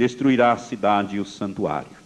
destruirá 0.00 0.52
a 0.52 0.56
cidade 0.56 1.16
e 1.16 1.20
o 1.20 1.26
santuário. 1.26 2.00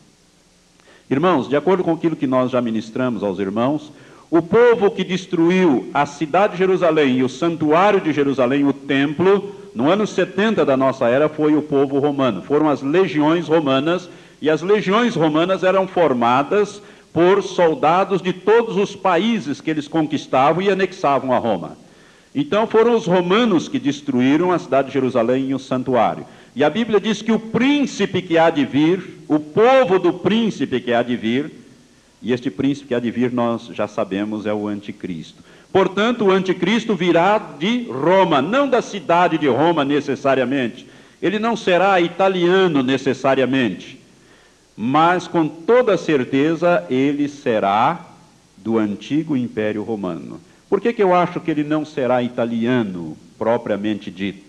Irmãos, 1.08 1.48
de 1.48 1.54
acordo 1.54 1.84
com 1.84 1.92
aquilo 1.92 2.17
que 2.17 2.26
nós 2.26 2.50
já 2.50 2.60
ministramos 2.60 3.22
aos 3.22 3.38
irmãos, 3.38 3.92
o 4.28 4.42
povo 4.42 4.90
que 4.90 5.04
destruiu 5.04 5.89
a 5.94 6.04
cidade 6.04 6.54
de 6.54 6.58
Jerusalém 6.58 7.18
e 7.18 7.22
o 7.22 7.28
santuário 7.28 8.00
de 8.00 8.12
Jerusalém, 8.12 8.66
o 8.66 8.72
templo, 8.72 9.54
no 9.77 9.88
ano 9.88 10.09
70 10.09 10.64
da 10.64 10.77
nossa 10.77 11.07
era, 11.07 11.29
foi 11.29 11.54
o 11.54 11.62
povo 11.62 12.00
romano. 12.00 12.43
Foram 12.43 12.68
as 12.68 12.82
legiões 12.82 13.46
romanas, 13.46 14.09
e 14.43 14.51
as 14.51 14.61
legiões 14.61 15.15
romanas 15.15 15.63
eram 15.63 15.87
formadas 15.87 16.83
por 17.13 17.45
soldados 17.45 18.21
de 18.21 18.33
todos 18.33 18.77
os 18.77 18.97
países 18.97 19.61
que 19.61 19.71
eles 19.71 19.87
conquistavam 19.87 20.61
e 20.61 20.69
anexavam 20.69 21.33
a 21.33 21.39
Roma. 21.39 21.77
Então 22.35 22.67
foram 22.67 22.97
os 22.97 23.07
romanos 23.07 23.69
que 23.69 23.79
destruíram 23.79 24.51
a 24.51 24.59
cidade 24.59 24.89
de 24.89 24.95
Jerusalém 24.95 25.51
e 25.51 25.55
o 25.55 25.61
santuário. 25.61 26.27
E 26.57 26.62
a 26.62 26.71
Bíblia 26.71 27.00
diz 27.00 27.21
que 27.21 27.32
o 27.32 27.39
príncipe 27.39 28.23
que 28.23 28.39
há 28.39 28.48
de 28.48 28.64
vir, 28.64 29.18
o 29.27 29.41
povo 29.41 29.98
do 29.98 30.12
príncipe 30.12 30.80
que 30.80 30.92
há 30.92 31.02
de 31.02 31.16
vir, 31.16 31.51
e 32.23 32.33
este 32.33 32.51
príncipe 32.51 32.88
que 32.88 32.95
há 32.95 33.01
de 33.01 33.10
vir 33.10 33.33
nós 33.33 33.66
já 33.73 33.88
sabemos 33.88 34.46
é 34.46 34.55
o 34.55 34.69
anticristo. 34.69 35.43
Portanto, 35.73 36.27
o 36.27 36.30
anticristo 36.30 36.95
virá 36.95 37.38
de 37.38 37.84
Roma, 37.91 38.41
não 38.41 38.69
da 38.69 38.80
cidade 38.80 39.37
de 39.37 39.48
Roma 39.48 39.84
necessariamente. 39.84 40.87
Ele 41.20 41.41
não 41.41 41.56
será 41.56 42.01
italiano 42.01 42.82
necessariamente, 42.82 43.98
mas 44.77 45.27
com 45.27 45.48
toda 45.48 45.96
certeza 45.96 46.87
ele 46.88 47.29
será 47.29 48.07
do 48.59 48.79
antigo 48.79 49.37
Império 49.37 49.82
Romano. 49.82 50.41
Por 50.71 50.80
que, 50.80 50.93
que 50.93 51.02
eu 51.02 51.15
acho 51.15 51.41
que 51.41 51.51
ele 51.51 51.65
não 51.65 51.84
será 51.84 52.23
italiano, 52.23 53.16
propriamente 53.37 54.10
dito? 54.10 54.44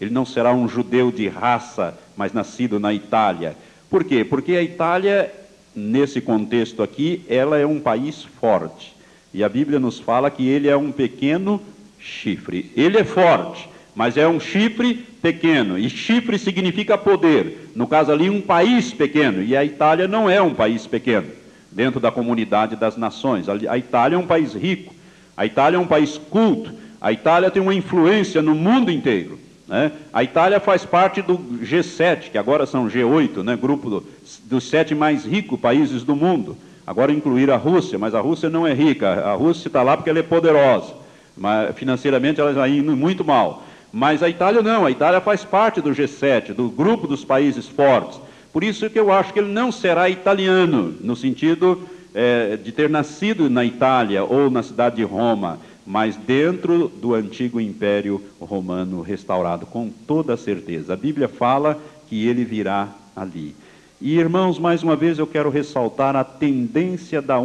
Ele 0.00 0.10
não 0.10 0.26
será 0.26 0.52
um 0.52 0.68
judeu 0.68 1.10
de 1.10 1.28
raça, 1.28 1.98
mas 2.16 2.32
nascido 2.32 2.78
na 2.78 2.92
Itália. 2.92 3.56
Por 3.88 4.04
quê? 4.04 4.24
Porque 4.24 4.52
a 4.52 4.62
Itália, 4.62 5.32
nesse 5.74 6.20
contexto 6.20 6.82
aqui, 6.82 7.22
ela 7.28 7.56
é 7.58 7.66
um 7.66 7.80
país 7.80 8.22
forte. 8.22 8.94
E 9.32 9.42
a 9.44 9.48
Bíblia 9.48 9.78
nos 9.78 9.98
fala 9.98 10.30
que 10.30 10.46
ele 10.46 10.68
é 10.68 10.76
um 10.76 10.92
pequeno 10.92 11.60
chifre. 11.98 12.70
Ele 12.76 12.98
é 12.98 13.04
forte, 13.04 13.68
mas 13.94 14.16
é 14.16 14.26
um 14.26 14.38
chifre 14.40 14.94
pequeno. 15.22 15.78
E 15.78 15.88
chifre 15.88 16.38
significa 16.38 16.96
poder. 16.98 17.70
No 17.74 17.86
caso 17.86 18.12
ali, 18.12 18.28
um 18.28 18.40
país 18.40 18.92
pequeno. 18.92 19.42
E 19.42 19.56
a 19.56 19.64
Itália 19.64 20.06
não 20.06 20.28
é 20.28 20.40
um 20.40 20.54
país 20.54 20.86
pequeno, 20.86 21.26
dentro 21.72 22.00
da 22.00 22.10
comunidade 22.10 22.76
das 22.76 22.96
nações. 22.96 23.46
A 23.48 23.78
Itália 23.78 24.16
é 24.16 24.18
um 24.18 24.26
país 24.26 24.52
rico. 24.54 24.94
A 25.36 25.44
Itália 25.44 25.76
é 25.76 25.80
um 25.80 25.86
país 25.86 26.18
culto. 26.18 26.72
A 27.00 27.12
Itália 27.12 27.50
tem 27.50 27.62
uma 27.62 27.74
influência 27.74 28.40
no 28.40 28.54
mundo 28.54 28.90
inteiro. 28.90 29.45
Né? 29.68 29.92
A 30.12 30.22
Itália 30.22 30.60
faz 30.60 30.84
parte 30.84 31.20
do 31.20 31.38
G7, 31.38 32.30
que 32.30 32.38
agora 32.38 32.66
são 32.66 32.88
G8, 32.88 33.42
né? 33.42 33.56
grupo 33.56 33.90
do, 33.90 34.06
dos 34.44 34.68
sete 34.68 34.94
mais 34.94 35.24
ricos 35.24 35.58
países 35.58 36.04
do 36.04 36.14
mundo. 36.14 36.56
Agora 36.86 37.12
incluir 37.12 37.50
a 37.50 37.56
Rússia, 37.56 37.98
mas 37.98 38.14
a 38.14 38.20
Rússia 38.20 38.48
não 38.48 38.66
é 38.66 38.72
rica. 38.72 39.08
A 39.08 39.34
Rússia 39.34 39.68
está 39.68 39.82
lá 39.82 39.96
porque 39.96 40.08
ela 40.08 40.20
é 40.20 40.22
poderosa. 40.22 40.94
Mas 41.36 41.74
financeiramente 41.74 42.40
ela 42.40 42.50
está 42.50 42.68
indo 42.68 42.96
muito 42.96 43.24
mal. 43.24 43.64
Mas 43.92 44.22
a 44.22 44.28
Itália 44.28 44.62
não, 44.62 44.86
a 44.86 44.90
Itália 44.90 45.20
faz 45.20 45.44
parte 45.44 45.80
do 45.80 45.90
G7, 45.90 46.52
do 46.52 46.68
grupo 46.68 47.08
dos 47.08 47.24
países 47.24 47.66
fortes. 47.66 48.20
Por 48.52 48.62
isso 48.62 48.88
que 48.88 48.98
eu 48.98 49.12
acho 49.12 49.32
que 49.32 49.38
ele 49.40 49.52
não 49.52 49.72
será 49.72 50.08
italiano, 50.08 50.94
no 51.00 51.16
sentido 51.16 51.82
é, 52.14 52.56
de 52.56 52.72
ter 52.72 52.88
nascido 52.88 53.50
na 53.50 53.64
Itália 53.64 54.24
ou 54.24 54.50
na 54.50 54.62
cidade 54.62 54.96
de 54.96 55.02
Roma, 55.02 55.58
mas 55.86 56.16
dentro 56.16 56.88
do 56.88 57.14
antigo 57.14 57.60
império 57.60 58.20
romano 58.40 59.00
restaurado, 59.02 59.64
com 59.66 59.88
toda 59.88 60.36
certeza. 60.36 60.94
A 60.94 60.96
Bíblia 60.96 61.28
fala 61.28 61.80
que 62.08 62.26
ele 62.26 62.44
virá 62.44 62.88
ali. 63.14 63.54
E 64.00 64.18
irmãos, 64.18 64.58
mais 64.58 64.82
uma 64.82 64.96
vez 64.96 65.18
eu 65.18 65.26
quero 65.26 65.48
ressaltar 65.48 66.16
a 66.16 66.24
tendência 66.24 67.22
da 67.22 67.38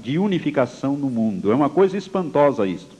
de 0.00 0.18
unificação 0.18 0.96
no 0.96 1.10
mundo. 1.10 1.50
É 1.50 1.54
uma 1.54 1.68
coisa 1.68 1.98
espantosa 1.98 2.66
isto. 2.66 2.96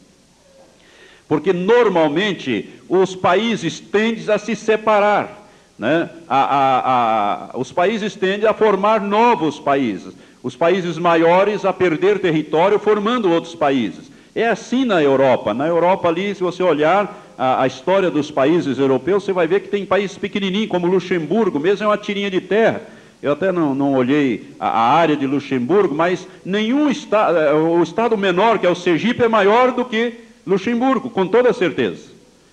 Porque 1.29 1.53
normalmente 1.53 2.69
os 2.89 3.17
países 3.17 3.81
tendem 3.81 4.29
a 4.31 4.39
se 4.39 4.55
separar. 4.55 5.45
Né? 5.79 6.11
A, 6.29 6.39
a, 6.39 7.51
a, 7.53 7.59
os 7.59 7.73
países 7.73 8.15
tendem 8.15 8.49
a 8.49 8.55
formar 8.55 9.01
novos 9.01 9.59
países 9.59 10.15
os 10.47 10.55
países 10.55 10.97
maiores 10.97 11.65
a 11.65 11.73
perder 11.73 12.21
território 12.21 12.79
formando 12.79 13.33
outros 13.33 13.57
países. 13.57 14.13
É 14.37 14.47
assim 14.47 14.85
na 14.85 15.03
Europa. 15.03 15.55
Na 15.55 15.67
Europa 15.67 16.09
ali, 16.09 16.35
se 16.35 16.43
você 16.43 16.63
olhar 16.63 17.33
a, 17.39 17.63
a, 17.63 17.67
história 17.67 18.11
dos 18.11 18.31
países 18.31 18.79
europeus, 18.79 19.25
você 19.25 19.33
vai 19.33 19.47
ver 19.47 19.61
que 19.61 19.69
tem 19.69 19.87
países 19.87 20.19
pequenininhos, 20.19 20.69
como 20.69 20.87
Luxemburgo, 20.87 21.59
mesmo 21.59 21.85
é 21.85 21.89
uma 21.89 21.97
tirinha 21.97 22.31
de 22.31 22.43
terra. 22.43 22.83
Eu 23.23 23.33
até 23.33 23.51
não, 23.51 23.75
não 23.75 23.95
olhei 23.95 24.51
a, 24.61 24.69
a, 24.69 24.93
área 24.93 25.17
de 25.17 25.27
Luxemburgo, 25.27 25.95
mas 25.95 26.29
nenhum 26.45 26.91
estado, 26.91 27.39
eh, 27.39 27.55
o 27.55 27.83
estado 27.83 28.15
menor, 28.19 28.59
que 28.59 28.67
é 28.67 28.71
o 28.71 28.75
Sergipe, 28.75 29.23
é 29.23 29.29
maior 29.29 29.73
do 29.73 29.87
que 29.87 30.13
Luxemburgo, 30.47 31.09
com 31.09 31.27
toda 31.27 31.51
certeza. 31.55 32.11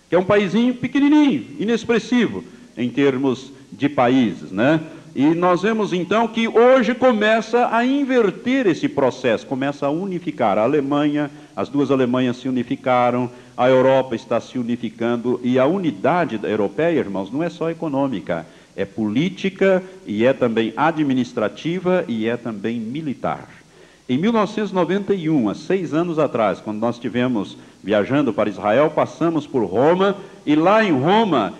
Que 0.07 0.15
é 0.15 0.19
um 0.19 0.23
paísinho 0.23 0.73
pequenininho, 0.73 1.47
inexpressivo 1.59 2.45
em 2.77 2.89
termos 2.89 3.51
de 3.69 3.89
países, 3.89 4.53
né? 4.53 4.79
E 5.13 5.25
nós 5.25 5.61
vemos 5.61 5.91
então 5.91 6.27
que 6.29 6.47
hoje 6.47 6.95
começa 6.95 7.69
a 7.75 7.85
inverter 7.85 8.67
esse 8.67 8.87
processo, 8.87 9.45
começa 9.45 9.85
a 9.85 9.89
unificar. 9.91 10.57
A 10.57 10.63
Alemanha, 10.63 11.29
as 11.55 11.69
duas 11.69 11.91
Alemanhas 11.91 12.37
se 12.37 12.49
unificaram, 12.49 13.29
a 13.55 13.69
Europa 13.69 14.15
está 14.15 14.39
se 14.39 14.57
unificando 14.57 15.39
e 15.43 15.59
a 15.59 15.65
unidade 15.65 16.39
europeia, 16.43 16.99
irmãos, 16.99 17.31
não 17.31 17.43
é 17.43 17.49
só 17.49 17.69
econômica, 17.69 18.45
é 18.75 18.85
política 18.85 19.83
e 20.05 20.25
é 20.25 20.33
também 20.33 20.73
administrativa 20.75 22.03
e 22.07 22.27
é 22.27 22.35
também 22.35 22.79
militar. 22.79 23.47
Em 24.09 24.17
1991, 24.17 25.49
há 25.49 25.55
seis 25.55 25.93
anos 25.93 26.19
atrás, 26.19 26.59
quando 26.59 26.79
nós 26.79 26.95
estivemos 26.95 27.57
viajando 27.81 28.33
para 28.33 28.49
Israel, 28.49 28.89
passamos 28.89 29.47
por 29.47 29.63
Roma 29.63 30.17
e 30.45 30.55
lá 30.55 30.83
em 30.83 30.91
Roma, 30.91 31.53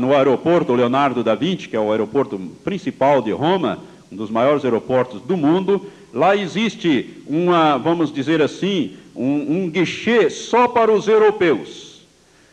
no 0.00 0.14
aeroporto 0.14 0.74
Leonardo 0.74 1.22
da 1.22 1.34
Vinci, 1.34 1.68
que 1.68 1.76
é 1.76 1.80
o 1.80 1.90
aeroporto 1.90 2.38
principal 2.64 3.20
de 3.20 3.32
Roma, 3.32 3.78
um 4.10 4.16
dos 4.16 4.30
maiores 4.30 4.64
aeroportos 4.64 5.20
do 5.22 5.36
mundo, 5.36 5.86
lá 6.12 6.36
existe 6.36 7.22
uma, 7.26 7.78
vamos 7.78 8.12
dizer 8.12 8.42
assim, 8.42 8.96
um, 9.14 9.64
um 9.64 9.70
guichê 9.70 10.28
só 10.30 10.68
para 10.68 10.92
os 10.92 11.08
europeus. 11.08 12.02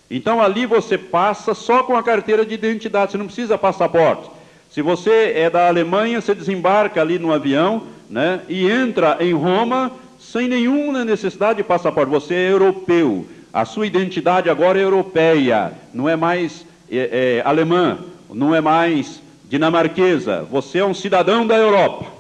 Então 0.10 0.42
ali 0.42 0.66
você 0.66 0.98
passa 0.98 1.54
só 1.54 1.84
com 1.84 1.96
a 1.96 2.04
carteira 2.04 2.46
de 2.46 2.54
identidade, 2.54 3.12
você 3.12 3.18
não 3.18 3.26
precisa 3.26 3.58
passaporte. 3.58 4.30
Se 4.72 4.82
você 4.82 5.34
é 5.36 5.50
da 5.50 5.68
Alemanha, 5.68 6.22
você 6.22 6.34
desembarca 6.34 7.02
ali 7.02 7.20
no 7.20 7.34
avião, 7.34 7.84
né, 8.10 8.42
e 8.48 8.70
entra 8.70 9.18
em 9.20 9.34
Roma 9.34 9.92
sem 10.20 10.48
nenhuma 10.48 11.06
necessidade 11.06 11.58
de 11.58 11.64
passaporte. 11.64 12.12
Você 12.12 12.34
é 12.34 12.52
europeu. 12.52 13.26
A 13.52 13.66
sua 13.66 13.88
identidade 13.88 14.50
agora 14.50 14.80
é 14.80 14.84
europeia, 14.84 15.74
não 15.94 16.08
é 16.08 16.16
mais 16.16 16.66
é, 16.92 17.42
é, 17.42 17.48
alemã, 17.48 17.98
não 18.32 18.54
é 18.54 18.62
mais 18.62 19.22
dinamarquesa. 19.48 20.46
Você 20.52 20.78
é 20.78 20.86
um 20.86 20.94
cidadão 20.94 21.48
da 21.48 21.56
Europa. 21.56 22.19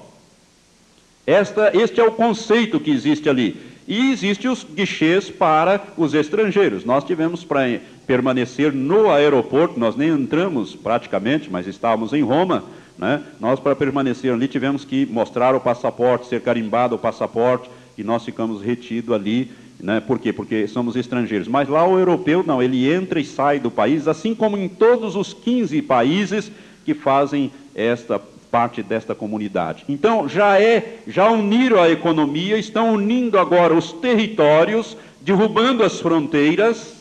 Esta, 1.29 1.71
este 1.77 1.99
é 1.99 2.03
o 2.03 2.11
conceito 2.11 2.79
que 2.79 2.91
existe 2.91 3.29
ali. 3.29 3.55
E 3.87 4.11
existem 4.11 4.49
os 4.49 4.63
guichês 4.63 5.29
para 5.29 5.81
os 5.97 6.13
estrangeiros. 6.13 6.85
Nós 6.85 7.03
tivemos 7.03 7.43
para 7.43 7.79
permanecer 8.05 8.71
no 8.71 9.11
aeroporto, 9.11 9.79
nós 9.79 9.95
nem 9.95 10.09
entramos 10.09 10.75
praticamente, 10.75 11.49
mas 11.49 11.67
estávamos 11.67 12.13
em 12.13 12.21
Roma 12.21 12.63
né? 12.99 13.23
Nós, 13.39 13.61
para 13.61 13.77
permanecer 13.77 14.33
ali, 14.33 14.45
tivemos 14.45 14.83
que 14.83 15.05
mostrar 15.05 15.55
o 15.55 15.61
passaporte, 15.61 16.27
ser 16.27 16.41
carimbado 16.41 16.95
o 16.95 16.99
passaporte, 16.99 17.69
e 17.97 18.03
nós 18.03 18.25
ficamos 18.25 18.61
retidos 18.61 19.15
ali. 19.15 19.49
Né? 19.79 20.01
Por 20.01 20.19
quê? 20.19 20.33
Porque 20.33 20.67
somos 20.67 20.97
estrangeiros. 20.97 21.47
Mas 21.47 21.69
lá 21.69 21.87
o 21.87 21.97
europeu, 21.97 22.43
não, 22.45 22.61
ele 22.61 22.91
entra 22.91 23.21
e 23.21 23.23
sai 23.23 23.57
do 23.57 23.71
país, 23.71 24.05
assim 24.05 24.35
como 24.35 24.57
em 24.57 24.67
todos 24.67 25.15
os 25.15 25.33
15 25.33 25.81
países 25.83 26.51
que 26.83 26.93
fazem 26.93 27.49
esta 27.73 28.19
parte 28.51 28.81
desta 28.81 29.13
comunidade. 29.13 29.85
Então, 29.87 30.27
já 30.27 30.59
é, 30.59 30.99
já 31.07 31.29
uniram 31.29 31.81
a 31.81 31.89
economia, 31.89 32.57
estão 32.57 32.93
unindo 32.93 33.37
agora 33.37 33.73
os 33.73 33.91
territórios, 33.91 34.97
derrubando 35.21 35.83
as 35.83 35.99
fronteiras, 35.99 36.99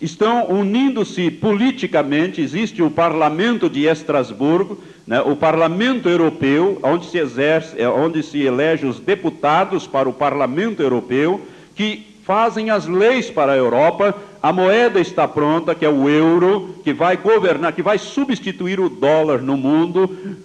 estão 0.00 0.48
unindo-se 0.50 1.30
politicamente, 1.30 2.40
existe 2.40 2.82
o 2.82 2.90
Parlamento 2.90 3.70
de 3.70 3.86
Estrasburgo, 3.86 4.78
né, 5.06 5.20
o 5.20 5.36
Parlamento 5.36 6.08
Europeu, 6.08 6.80
onde 6.82 7.06
se 7.06 7.18
exerce, 7.18 7.80
é, 7.80 7.88
onde 7.88 8.22
se 8.22 8.40
elege 8.42 8.84
os 8.84 8.98
deputados 8.98 9.86
para 9.86 10.08
o 10.08 10.12
Parlamento 10.12 10.82
Europeu, 10.82 11.40
que 11.76 12.12
fazem 12.24 12.70
as 12.70 12.86
leis 12.86 13.30
para 13.30 13.52
a 13.52 13.56
Europa, 13.56 14.14
a 14.42 14.52
moeda 14.52 14.98
está 14.98 15.28
pronta, 15.28 15.72
que 15.72 15.84
é 15.84 15.88
o 15.88 16.08
euro, 16.08 16.74
que 16.82 16.92
vai 16.92 17.16
governar, 17.16 17.72
que 17.72 17.82
vai 17.82 17.96
substituir 17.96 18.80
o 18.80 18.88
dólar 18.88 19.40
no 19.40 19.56
mundo, 19.56 20.36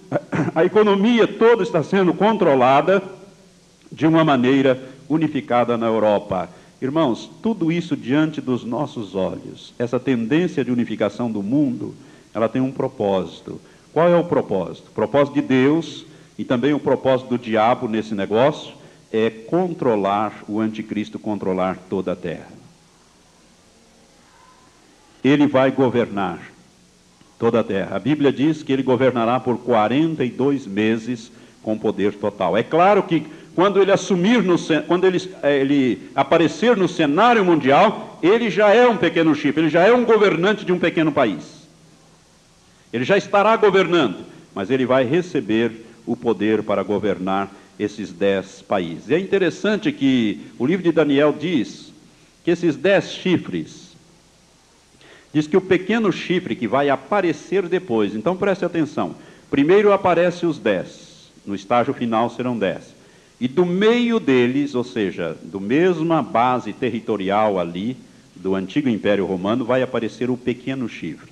a 0.54 0.64
economia 0.64 1.26
toda 1.26 1.64
está 1.64 1.82
sendo 1.82 2.14
controlada 2.14 3.02
de 3.90 4.06
uma 4.06 4.24
maneira 4.24 4.80
unificada 5.08 5.76
na 5.76 5.86
Europa. 5.86 6.48
Irmãos, 6.80 7.28
tudo 7.42 7.72
isso 7.72 7.96
diante 7.96 8.40
dos 8.40 8.64
nossos 8.64 9.16
olhos, 9.16 9.74
essa 9.76 9.98
tendência 9.98 10.64
de 10.64 10.70
unificação 10.70 11.28
do 11.28 11.42
mundo, 11.42 11.92
ela 12.32 12.48
tem 12.48 12.62
um 12.62 12.70
propósito. 12.70 13.60
Qual 13.92 14.08
é 14.08 14.16
o 14.16 14.22
propósito? 14.22 14.90
O 14.90 14.94
propósito 14.94 15.34
de 15.34 15.42
Deus 15.42 16.06
e 16.38 16.44
também 16.44 16.72
o 16.72 16.78
propósito 16.78 17.30
do 17.30 17.38
diabo 17.38 17.88
nesse 17.88 18.14
negócio 18.14 18.74
é 19.12 19.28
controlar 19.28 20.44
o 20.46 20.60
anticristo, 20.60 21.18
controlar 21.18 21.78
toda 21.90 22.12
a 22.12 22.16
terra. 22.16 22.57
Ele 25.28 25.46
vai 25.46 25.70
governar 25.70 26.38
toda 27.38 27.60
a 27.60 27.64
terra. 27.64 27.96
A 27.96 27.98
Bíblia 27.98 28.32
diz 28.32 28.62
que 28.62 28.72
ele 28.72 28.82
governará 28.82 29.38
por 29.38 29.58
42 29.58 30.66
meses 30.66 31.30
com 31.62 31.76
poder 31.76 32.14
total. 32.14 32.56
É 32.56 32.62
claro 32.62 33.02
que 33.02 33.26
quando 33.54 33.80
ele 33.82 33.92
assumir 33.92 34.42
no, 34.42 34.56
quando 34.86 35.04
ele, 35.04 35.30
eh, 35.42 35.60
ele 35.60 36.10
aparecer 36.14 36.76
no 36.76 36.88
cenário 36.88 37.44
mundial, 37.44 38.18
ele 38.22 38.48
já 38.50 38.72
é 38.72 38.88
um 38.88 38.96
pequeno 38.96 39.34
chifre, 39.34 39.62
ele 39.62 39.68
já 39.68 39.82
é 39.86 39.92
um 39.92 40.04
governante 40.04 40.64
de 40.64 40.72
um 40.72 40.78
pequeno 40.78 41.12
país. 41.12 41.68
Ele 42.92 43.04
já 43.04 43.16
estará 43.16 43.56
governando, 43.56 44.24
mas 44.54 44.70
ele 44.70 44.86
vai 44.86 45.04
receber 45.04 45.84
o 46.06 46.16
poder 46.16 46.62
para 46.62 46.82
governar 46.82 47.50
esses 47.78 48.10
dez 48.12 48.62
países. 48.62 49.10
é 49.10 49.18
interessante 49.18 49.92
que 49.92 50.40
o 50.58 50.66
livro 50.66 50.82
de 50.82 50.90
Daniel 50.90 51.34
diz 51.38 51.92
que 52.44 52.50
esses 52.50 52.76
dez 52.76 53.12
chifres, 53.12 53.87
diz 55.32 55.46
que 55.46 55.56
o 55.56 55.60
pequeno 55.60 56.12
chifre 56.12 56.56
que 56.56 56.68
vai 56.68 56.88
aparecer 56.88 57.68
depois, 57.68 58.14
então 58.14 58.36
preste 58.36 58.64
atenção, 58.64 59.14
primeiro 59.50 59.92
aparece 59.92 60.46
os 60.46 60.58
dez, 60.58 61.30
no 61.46 61.54
estágio 61.54 61.94
final 61.94 62.30
serão 62.30 62.58
dez. 62.58 62.94
E 63.40 63.46
do 63.46 63.64
meio 63.64 64.18
deles, 64.18 64.74
ou 64.74 64.82
seja, 64.82 65.36
do 65.42 65.60
mesma 65.60 66.22
base 66.22 66.72
territorial 66.72 67.58
ali, 67.58 67.96
do 68.34 68.54
antigo 68.54 68.88
Império 68.88 69.26
Romano, 69.26 69.64
vai 69.64 69.82
aparecer 69.82 70.28
o 70.28 70.36
pequeno 70.36 70.88
chifre. 70.88 71.30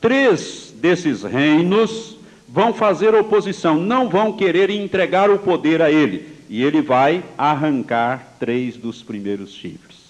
Três 0.00 0.74
desses 0.80 1.22
reinos 1.22 2.16
vão 2.48 2.74
fazer 2.74 3.14
oposição, 3.14 3.76
não 3.76 4.08
vão 4.08 4.32
querer 4.32 4.68
entregar 4.68 5.30
o 5.30 5.38
poder 5.38 5.80
a 5.80 5.90
ele. 5.90 6.34
E 6.48 6.62
ele 6.62 6.82
vai 6.82 7.24
arrancar 7.38 8.36
três 8.38 8.76
dos 8.76 9.02
primeiros 9.02 9.52
chifres. 9.52 10.03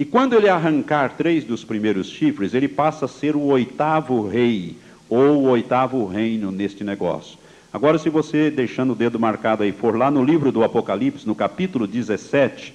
E 0.00 0.04
quando 0.06 0.32
ele 0.32 0.48
arrancar 0.48 1.14
três 1.14 1.44
dos 1.44 1.62
primeiros 1.62 2.08
chifres, 2.08 2.54
ele 2.54 2.66
passa 2.66 3.04
a 3.04 3.08
ser 3.08 3.36
o 3.36 3.42
oitavo 3.42 4.26
rei, 4.26 4.74
ou 5.10 5.42
o 5.42 5.48
oitavo 5.50 6.06
reino 6.06 6.50
neste 6.50 6.82
negócio. 6.82 7.38
Agora, 7.70 7.98
se 7.98 8.08
você, 8.08 8.50
deixando 8.50 8.94
o 8.94 8.96
dedo 8.96 9.20
marcado 9.20 9.62
aí, 9.62 9.72
for 9.72 9.94
lá 9.94 10.10
no 10.10 10.24
livro 10.24 10.50
do 10.50 10.64
Apocalipse, 10.64 11.26
no 11.26 11.34
capítulo 11.34 11.86
17, 11.86 12.72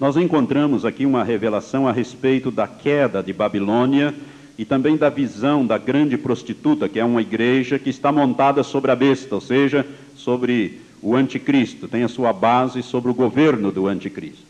nós 0.00 0.16
encontramos 0.16 0.86
aqui 0.86 1.04
uma 1.04 1.22
revelação 1.22 1.86
a 1.86 1.92
respeito 1.92 2.50
da 2.50 2.66
queda 2.66 3.22
de 3.22 3.34
Babilônia 3.34 4.14
e 4.56 4.64
também 4.64 4.96
da 4.96 5.10
visão 5.10 5.66
da 5.66 5.76
grande 5.76 6.16
prostituta, 6.16 6.88
que 6.88 6.98
é 6.98 7.04
uma 7.04 7.20
igreja 7.20 7.78
que 7.78 7.90
está 7.90 8.10
montada 8.10 8.62
sobre 8.62 8.90
a 8.90 8.96
besta, 8.96 9.34
ou 9.34 9.40
seja, 9.42 9.86
sobre 10.16 10.80
o 11.02 11.14
anticristo, 11.14 11.86
tem 11.86 12.04
a 12.04 12.08
sua 12.08 12.32
base 12.32 12.82
sobre 12.82 13.10
o 13.10 13.14
governo 13.14 13.70
do 13.70 13.86
anticristo. 13.86 14.49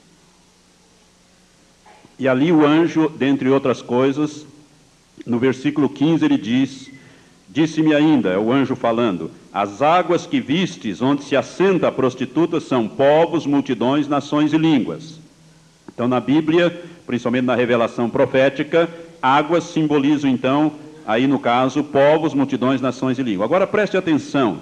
E 2.20 2.28
ali 2.28 2.52
o 2.52 2.66
anjo, 2.66 3.08
dentre 3.08 3.48
outras 3.48 3.80
coisas, 3.80 4.44
no 5.24 5.38
versículo 5.38 5.88
15 5.88 6.22
ele 6.22 6.36
diz: 6.36 6.90
Disse-me 7.48 7.94
ainda, 7.94 8.28
é 8.28 8.36
o 8.36 8.52
anjo 8.52 8.76
falando: 8.76 9.30
As 9.50 9.80
águas 9.80 10.26
que 10.26 10.38
vistes, 10.38 11.00
onde 11.00 11.24
se 11.24 11.34
assenta 11.34 11.88
a 11.88 11.92
prostituta, 11.92 12.60
são 12.60 12.86
povos, 12.86 13.46
multidões, 13.46 14.06
nações 14.06 14.52
e 14.52 14.58
línguas. 14.58 15.18
Então, 15.94 16.06
na 16.06 16.20
Bíblia, 16.20 16.84
principalmente 17.06 17.46
na 17.46 17.54
revelação 17.54 18.10
profética, 18.10 18.86
águas 19.22 19.64
simbolizam 19.64 20.30
então, 20.30 20.72
aí 21.06 21.26
no 21.26 21.38
caso, 21.38 21.82
povos, 21.82 22.34
multidões, 22.34 22.82
nações 22.82 23.18
e 23.18 23.22
língua. 23.22 23.46
Agora 23.46 23.66
preste 23.66 23.96
atenção: 23.96 24.58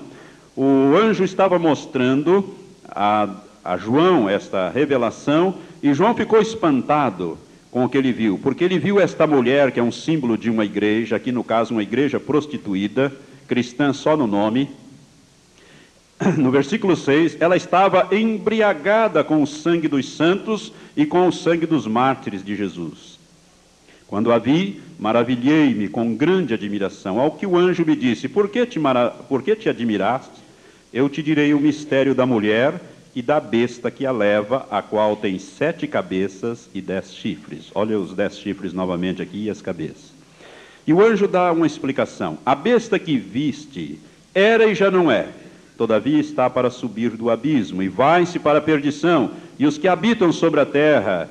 o 0.54 0.94
anjo 0.96 1.24
estava 1.24 1.58
mostrando 1.58 2.54
a, 2.88 3.28
a 3.64 3.76
João 3.76 4.28
esta 4.28 4.70
revelação 4.70 5.56
e 5.82 5.92
João 5.92 6.14
ficou 6.14 6.40
espantado 6.40 7.36
com 7.70 7.84
o 7.84 7.88
que 7.88 7.98
ele 7.98 8.12
viu, 8.12 8.38
porque 8.42 8.64
ele 8.64 8.78
viu 8.78 8.98
esta 8.98 9.26
mulher, 9.26 9.72
que 9.72 9.80
é 9.80 9.82
um 9.82 9.92
símbolo 9.92 10.38
de 10.38 10.48
uma 10.48 10.64
igreja, 10.64 11.16
aqui 11.16 11.30
no 11.30 11.44
caso, 11.44 11.74
uma 11.74 11.82
igreja 11.82 12.18
prostituída, 12.18 13.12
cristã 13.46 13.92
só 13.92 14.16
no 14.16 14.26
nome. 14.26 14.70
No 16.36 16.50
versículo 16.50 16.96
6, 16.96 17.36
ela 17.40 17.56
estava 17.56 18.08
embriagada 18.10 19.22
com 19.22 19.40
o 19.42 19.46
sangue 19.46 19.86
dos 19.86 20.08
santos 20.16 20.72
e 20.96 21.06
com 21.06 21.28
o 21.28 21.32
sangue 21.32 21.64
dos 21.64 21.86
mártires 21.86 22.44
de 22.44 22.56
Jesus. 22.56 23.18
Quando 24.08 24.32
a 24.32 24.38
vi, 24.38 24.80
maravilhei-me 24.98 25.86
com 25.86 26.16
grande 26.16 26.54
admiração. 26.54 27.20
Ao 27.20 27.30
que 27.30 27.46
o 27.46 27.56
anjo 27.56 27.84
me 27.86 27.94
disse: 27.94 28.28
Por 28.28 28.48
que 28.48 28.66
te, 28.66 28.78
mara... 28.78 29.10
Por 29.10 29.42
que 29.42 29.54
te 29.54 29.68
admiraste? 29.68 30.32
Eu 30.92 31.08
te 31.08 31.22
direi 31.22 31.54
o 31.54 31.60
mistério 31.60 32.14
da 32.14 32.24
mulher 32.24 32.80
e 33.18 33.22
da 33.22 33.40
besta 33.40 33.90
que 33.90 34.06
a 34.06 34.12
leva, 34.12 34.64
a 34.70 34.80
qual 34.80 35.16
tem 35.16 35.40
sete 35.40 35.88
cabeças 35.88 36.70
e 36.72 36.80
dez 36.80 37.12
chifres. 37.12 37.68
Olha 37.74 37.98
os 37.98 38.14
dez 38.14 38.38
chifres 38.38 38.72
novamente 38.72 39.20
aqui 39.20 39.46
e 39.46 39.50
as 39.50 39.60
cabeças. 39.60 40.12
E 40.86 40.92
o 40.92 41.02
anjo 41.02 41.26
dá 41.26 41.50
uma 41.50 41.66
explicação: 41.66 42.38
A 42.46 42.54
besta 42.54 42.96
que 42.96 43.18
viste 43.18 43.98
era 44.32 44.66
e 44.66 44.74
já 44.76 44.88
não 44.88 45.10
é. 45.10 45.30
Todavia 45.76 46.20
está 46.20 46.48
para 46.48 46.70
subir 46.70 47.16
do 47.16 47.28
abismo 47.28 47.82
e 47.82 47.88
vai-se 47.88 48.38
para 48.38 48.60
a 48.60 48.62
perdição, 48.62 49.32
e 49.58 49.66
os 49.66 49.76
que 49.76 49.88
habitam 49.88 50.32
sobre 50.32 50.60
a 50.60 50.66
terra 50.66 51.28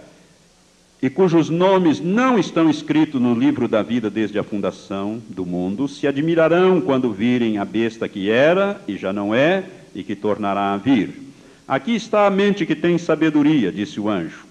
e 1.01 1.10
cujos 1.10 1.50
nomes 1.50 2.01
não 2.01 2.38
estão 2.38 2.69
escritos 2.69 3.22
no 3.22 3.34
livro 3.34 3.66
da 3.66 3.81
vida 3.81 4.10
desde 4.10 4.38
a 4.38 4.44
fundação 4.44 5.22
do 5.30 5.45
mundo, 5.45 5.88
se 5.88 6.06
admirarão 6.06 6.81
quando 6.81 7.13
virem 7.13 7.60
a 7.60 7.63
besta 7.63 8.10
que 8.10 8.30
era 8.30 8.81
e 8.89 8.98
já 8.98 9.13
não 9.13 9.34
é 9.34 9.63
e 9.95 10.04
que 10.04 10.18
tornará 10.18 10.74
a 10.74 10.78
vir. 10.78 11.26
Aqui 11.68 11.96
está 11.96 12.25
a 12.25 12.30
mente 12.30 12.66
que 12.66 12.75
tem 12.75 12.98
sabedoria, 12.98 13.72
disse 13.72 14.00
o 14.00 14.08
anjo. 14.08 14.46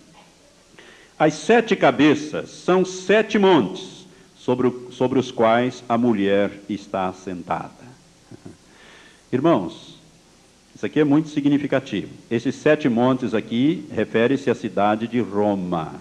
As 1.18 1.32
sete 1.32 1.74
cabeças 1.74 2.50
são 2.50 2.84
sete 2.84 3.38
montes 3.38 4.06
sobre, 4.36 4.70
sobre 4.90 5.18
os 5.18 5.30
quais 5.30 5.82
a 5.88 5.96
mulher 5.96 6.50
está 6.68 7.10
sentada. 7.14 7.70
Irmãos, 9.32 9.98
isso 10.74 10.84
aqui 10.84 11.00
é 11.00 11.04
muito 11.04 11.30
significativo. 11.30 12.10
Esses 12.30 12.54
sete 12.56 12.86
montes 12.86 13.32
aqui 13.32 13.86
refere-se 13.90 14.50
à 14.50 14.54
cidade 14.54 15.08
de 15.08 15.20
Roma. 15.20 15.94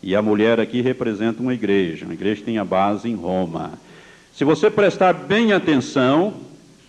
E 0.00 0.14
a 0.14 0.22
mulher 0.22 0.60
aqui 0.60 0.80
representa 0.80 1.42
uma 1.42 1.54
igreja, 1.54 2.04
uma 2.04 2.14
igreja 2.14 2.44
tem 2.44 2.58
a 2.58 2.64
base 2.64 3.08
em 3.08 3.16
Roma. 3.16 3.72
Se 4.32 4.44
você 4.44 4.70
prestar 4.70 5.12
bem 5.12 5.52
atenção, 5.52 6.34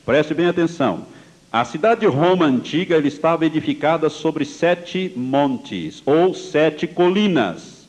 preste 0.06 0.36
bem 0.36 0.46
atenção. 0.46 1.08
A 1.58 1.66
cidade 1.66 2.02
de 2.02 2.06
Roma 2.06 2.46
antiga 2.46 2.96
ele 2.96 3.08
estava 3.08 3.44
edificada 3.44 4.12
sobre 4.12 4.46
sete 4.46 5.12
montes 5.16 6.04
ou 6.06 6.32
sete 6.32 6.86
colinas. 6.86 7.88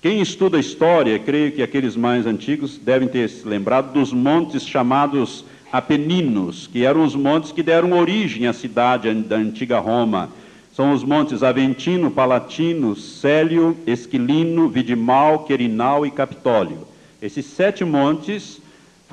Quem 0.00 0.22
estuda 0.22 0.58
história, 0.58 1.18
creio 1.18 1.52
que 1.52 1.62
aqueles 1.62 1.96
mais 1.96 2.24
antigos 2.24 2.78
devem 2.78 3.06
ter 3.06 3.28
se 3.28 3.46
lembrado 3.46 3.92
dos 3.92 4.10
montes 4.10 4.66
chamados 4.66 5.44
Apeninos, 5.70 6.66
que 6.66 6.82
eram 6.82 7.04
os 7.04 7.14
montes 7.14 7.52
que 7.52 7.62
deram 7.62 7.92
origem 7.92 8.46
à 8.46 8.54
cidade 8.54 9.12
da 9.12 9.36
antiga 9.36 9.78
Roma. 9.80 10.30
São 10.72 10.90
os 10.90 11.04
montes 11.04 11.42
Aventino, 11.42 12.10
Palatino, 12.10 12.96
Célio, 12.96 13.76
Esquilino, 13.86 14.70
Vidimal, 14.70 15.40
Querinal 15.40 16.06
e 16.06 16.10
Capitólio. 16.10 16.88
Esses 17.20 17.44
sete 17.44 17.84
montes 17.84 18.62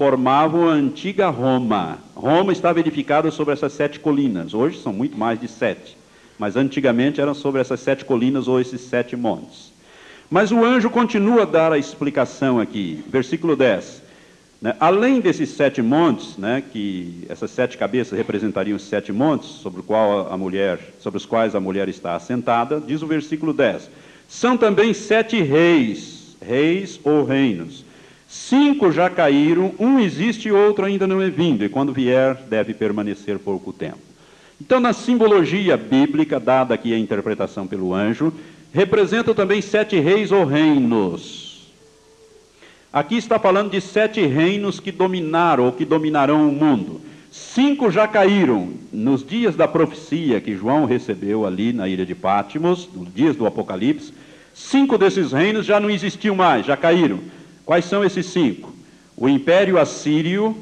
formavam 0.02 0.68
a 0.68 0.72
antiga 0.74 1.30
Roma. 1.30 2.00
Roma 2.16 2.52
estava 2.52 2.80
edificada 2.80 3.30
sobre 3.30 3.54
essas 3.54 3.72
sete 3.72 4.00
colinas. 4.00 4.52
Hoje 4.52 4.82
são 4.82 4.92
muito 4.92 5.16
mais 5.16 5.40
de 5.40 5.48
sete. 5.48 5.96
Mas 6.40 6.56
antigamente 6.56 7.22
eram 7.22 7.36
sobre 7.36 7.62
essas 7.62 7.82
sete 7.82 8.04
colinas 8.04 8.48
ou 8.48 8.60
esses 8.60 8.82
sete 8.82 9.16
montes. 9.16 9.72
Mas 10.28 10.52
o 10.52 10.66
anjo 10.66 10.90
continua 10.90 11.44
a 11.44 11.46
dar 11.46 11.72
a 11.72 11.78
explicação 11.78 12.60
aqui. 12.60 13.04
Versículo 13.10 13.56
10. 13.56 14.02
Né? 14.60 14.76
Além 14.80 15.20
desses 15.20 15.50
sete 15.50 15.84
montes, 15.84 16.36
né, 16.36 16.64
que 16.74 17.24
essas 17.30 17.52
sete 17.52 17.78
cabeças 17.78 18.18
representariam 18.18 18.78
os 18.78 18.84
sete 18.84 19.12
montes 19.12 19.50
sobre, 19.50 19.84
qual 19.84 20.34
a 20.34 20.36
mulher, 20.36 20.80
sobre 21.00 21.18
os 21.18 21.28
quais 21.28 21.54
a 21.54 21.60
mulher 21.60 21.88
está 21.88 22.16
assentada, 22.16 22.82
diz 22.82 23.04
o 23.04 23.08
versículo 23.08 23.54
10: 23.54 23.88
são 24.28 24.58
também 24.58 24.96
sete 24.96 25.40
reis, 25.44 26.36
reis 26.42 27.00
ou 27.04 27.24
reinos. 27.24 27.91
Cinco 28.34 28.94
já 28.94 29.10
caíram, 29.10 29.74
um 29.78 30.00
existe 30.00 30.48
e 30.48 30.54
outro 30.54 30.86
ainda 30.86 31.06
não 31.06 31.22
é 31.22 31.30
vindo, 31.30 31.66
e 31.66 31.70
quando 31.70 31.92
vier 31.92 32.34
deve 32.50 32.74
permanecer 32.74 33.38
pouco 33.38 33.74
tempo. 33.74 33.98
Então, 34.60 34.80
na 34.80 34.94
simbologia 34.94 35.76
bíblica, 35.76 36.40
dada 36.40 36.74
aqui 36.74 36.94
a 36.94 36.98
interpretação 36.98 37.68
pelo 37.68 37.94
anjo, 37.94 38.32
representam 38.72 39.34
também 39.34 39.62
sete 39.62 40.00
reis 40.00 40.32
ou 40.32 40.46
reinos. 40.46 41.74
Aqui 42.94 43.18
está 43.18 43.38
falando 43.38 43.70
de 43.70 43.82
sete 43.82 44.26
reinos 44.26 44.80
que 44.80 44.94
dominaram 44.94 45.66
ou 45.66 45.74
que 45.74 45.84
dominarão 45.84 46.48
o 46.48 46.54
mundo. 46.54 47.02
Cinco 47.30 47.92
já 47.92 48.08
caíram 48.08 48.70
nos 48.94 49.26
dias 49.28 49.58
da 49.58 49.68
profecia 49.68 50.40
que 50.40 50.56
João 50.56 50.86
recebeu 50.86 51.46
ali 51.46 51.74
na 51.74 51.90
ilha 51.90 52.06
de 52.06 52.16
Pátimos, 52.16 52.88
nos 52.96 53.14
dias 53.14 53.36
do 53.36 53.46
Apocalipse. 53.46 54.14
Cinco 54.54 54.98
desses 54.98 55.34
reinos 55.34 55.66
já 55.66 55.82
não 55.82 55.90
existiam 55.90 56.34
mais, 56.34 56.66
já 56.66 56.78
caíram. 56.78 57.20
Quais 57.66 57.86
são 57.86 58.04
esses 58.04 58.26
cinco? 58.26 58.72
o 59.22 59.30
Império 59.30 59.78
Assírio, 59.78 60.58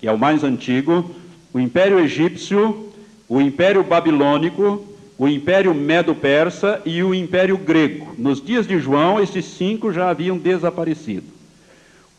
que 0.00 0.08
é 0.08 0.12
o 0.12 0.18
mais 0.18 0.42
antigo, 0.42 1.14
o 1.54 1.60
Império 1.60 2.00
Egípcio, 2.00 2.92
o 3.28 3.40
Império 3.40 3.84
Babilônico, 3.84 4.84
o 5.16 5.28
Império 5.28 5.72
Medo-Persa 5.72 6.82
e 6.84 7.04
o 7.04 7.14
Império 7.14 7.56
Grego. 7.56 8.12
Nos 8.18 8.44
dias 8.44 8.66
de 8.66 8.80
João, 8.80 9.22
esses 9.22 9.44
cinco 9.44 9.92
já 9.92 10.10
haviam 10.10 10.36
desaparecido. 10.36 11.26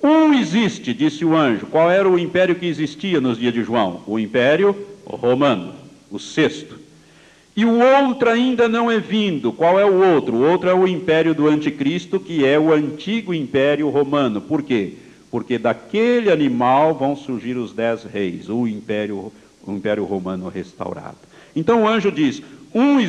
Um 0.02 0.34
existe, 0.34 0.94
disse 0.94 1.26
o 1.26 1.36
anjo. 1.36 1.66
Qual 1.66 1.92
era 1.92 2.08
o 2.08 2.18
império 2.18 2.56
que 2.56 2.66
existia 2.66 3.20
nos 3.20 3.38
dias 3.38 3.54
de 3.54 3.62
João? 3.62 4.02
O 4.08 4.18
Império 4.18 4.74
Romano, 5.06 5.74
o 6.10 6.18
sexto. 6.18 6.80
E 7.56 7.66
o 7.66 7.80
outro 7.80 8.30
ainda 8.30 8.70
não 8.70 8.90
é 8.90 8.98
vindo. 8.98 9.52
Qual 9.52 9.80
é 9.80 9.86
o 9.86 10.14
outro? 10.14 10.38
O 10.38 10.50
outro 10.50 10.70
é 10.70 10.74
o 10.74 10.88
império 10.88 11.34
do 11.34 11.48
anticristo, 11.48 12.20
que 12.20 12.46
é 12.46 12.58
o 12.58 12.72
antigo 12.72 13.34
império 13.34 13.90
romano. 13.90 14.40
Por 14.40 14.62
quê? 14.62 14.94
Porque 15.30 15.58
daquele 15.58 16.32
animal 16.32 16.96
vão 16.96 17.16
surgir 17.16 17.58
os 17.58 17.74
dez 17.74 18.04
reis, 18.04 18.48
o 18.48 18.68
império, 18.68 19.32
o 19.66 19.72
império 19.74 20.06
romano 20.06 20.48
restaurado. 20.48 21.18
Então 21.56 21.84
o 21.84 21.88
anjo 21.88 22.12
diz: 22.12 22.42
um, 22.74 23.00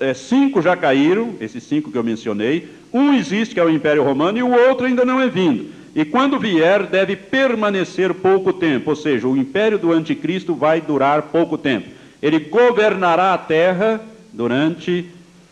é, 0.00 0.12
cinco 0.12 0.60
já 0.60 0.76
caíram, 0.76 1.34
esses 1.40 1.62
cinco 1.62 1.90
que 1.90 1.96
eu 1.96 2.04
mencionei, 2.04 2.68
um 2.92 3.14
existe, 3.14 3.54
que 3.54 3.60
é 3.60 3.64
o 3.64 3.70
império 3.70 4.04
romano, 4.04 4.36
e 4.36 4.42
o 4.42 4.52
outro 4.68 4.86
ainda 4.86 5.04
não 5.04 5.20
é 5.20 5.28
vindo. 5.28 5.74
E 5.94 6.04
quando 6.04 6.38
vier, 6.38 6.82
deve 6.86 7.16
permanecer 7.16 8.12
pouco 8.12 8.52
tempo, 8.52 8.90
ou 8.90 8.96
seja, 8.96 9.26
o 9.26 9.36
império 9.36 9.78
do 9.78 9.92
anticristo 9.92 10.54
vai 10.54 10.78
durar 10.82 11.22
pouco 11.22 11.56
tempo. 11.56 11.95
Ele 12.26 12.40
governará 12.40 13.34
a 13.34 13.38
terra 13.38 14.00
durante 14.32 15.08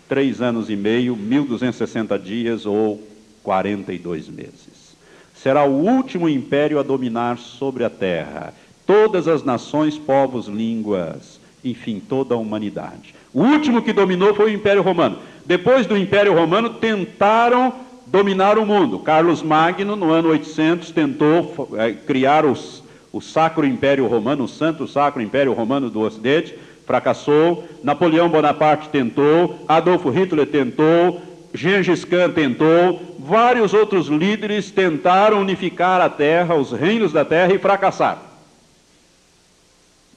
três 0.08 0.42
anos 0.42 0.68
e 0.68 0.74
meio, 0.74 1.14
1260 1.14 2.18
dias 2.18 2.66
ou 2.66 3.00
42 3.44 4.28
meses. 4.28 4.96
Será 5.32 5.62
o 5.62 5.70
último 5.70 6.28
império 6.28 6.80
a 6.80 6.82
dominar 6.82 7.38
sobre 7.38 7.84
a 7.84 7.90
terra. 7.90 8.52
Todas 8.84 9.28
as 9.28 9.44
nações, 9.44 9.96
povos, 9.96 10.48
línguas, 10.48 11.38
enfim, 11.62 12.02
toda 12.08 12.34
a 12.34 12.38
humanidade. 12.38 13.14
O 13.32 13.44
último 13.44 13.80
que 13.80 13.92
dominou 13.92 14.34
foi 14.34 14.46
o 14.46 14.54
Império 14.54 14.82
Romano. 14.82 15.20
Depois 15.46 15.86
do 15.86 15.96
Império 15.96 16.34
Romano, 16.34 16.70
tentaram 16.70 17.72
dominar 18.04 18.58
o 18.58 18.66
mundo. 18.66 18.98
Carlos 18.98 19.42
Magno, 19.42 19.94
no 19.94 20.10
ano 20.10 20.30
800, 20.30 20.90
tentou 20.90 21.68
é, 21.78 21.92
criar 21.92 22.44
os 22.44 22.82
o 23.14 23.20
Sacro 23.20 23.64
Império 23.64 24.08
Romano, 24.08 24.42
o 24.42 24.48
Santo 24.48 24.88
Sacro 24.88 25.22
Império 25.22 25.52
Romano 25.52 25.88
do 25.88 26.00
Ocidente, 26.00 26.52
fracassou. 26.84 27.62
Napoleão 27.80 28.28
Bonaparte 28.28 28.88
tentou, 28.88 29.64
Adolfo 29.68 30.10
Hitler 30.10 30.48
tentou, 30.48 31.22
Gengis 31.54 32.04
Khan 32.04 32.30
tentou, 32.30 33.14
vários 33.20 33.72
outros 33.72 34.08
líderes 34.08 34.72
tentaram 34.72 35.40
unificar 35.40 36.00
a 36.00 36.10
terra, 36.10 36.56
os 36.56 36.72
reinos 36.72 37.12
da 37.12 37.24
terra 37.24 37.54
e 37.54 37.58
fracassaram. 37.58 38.20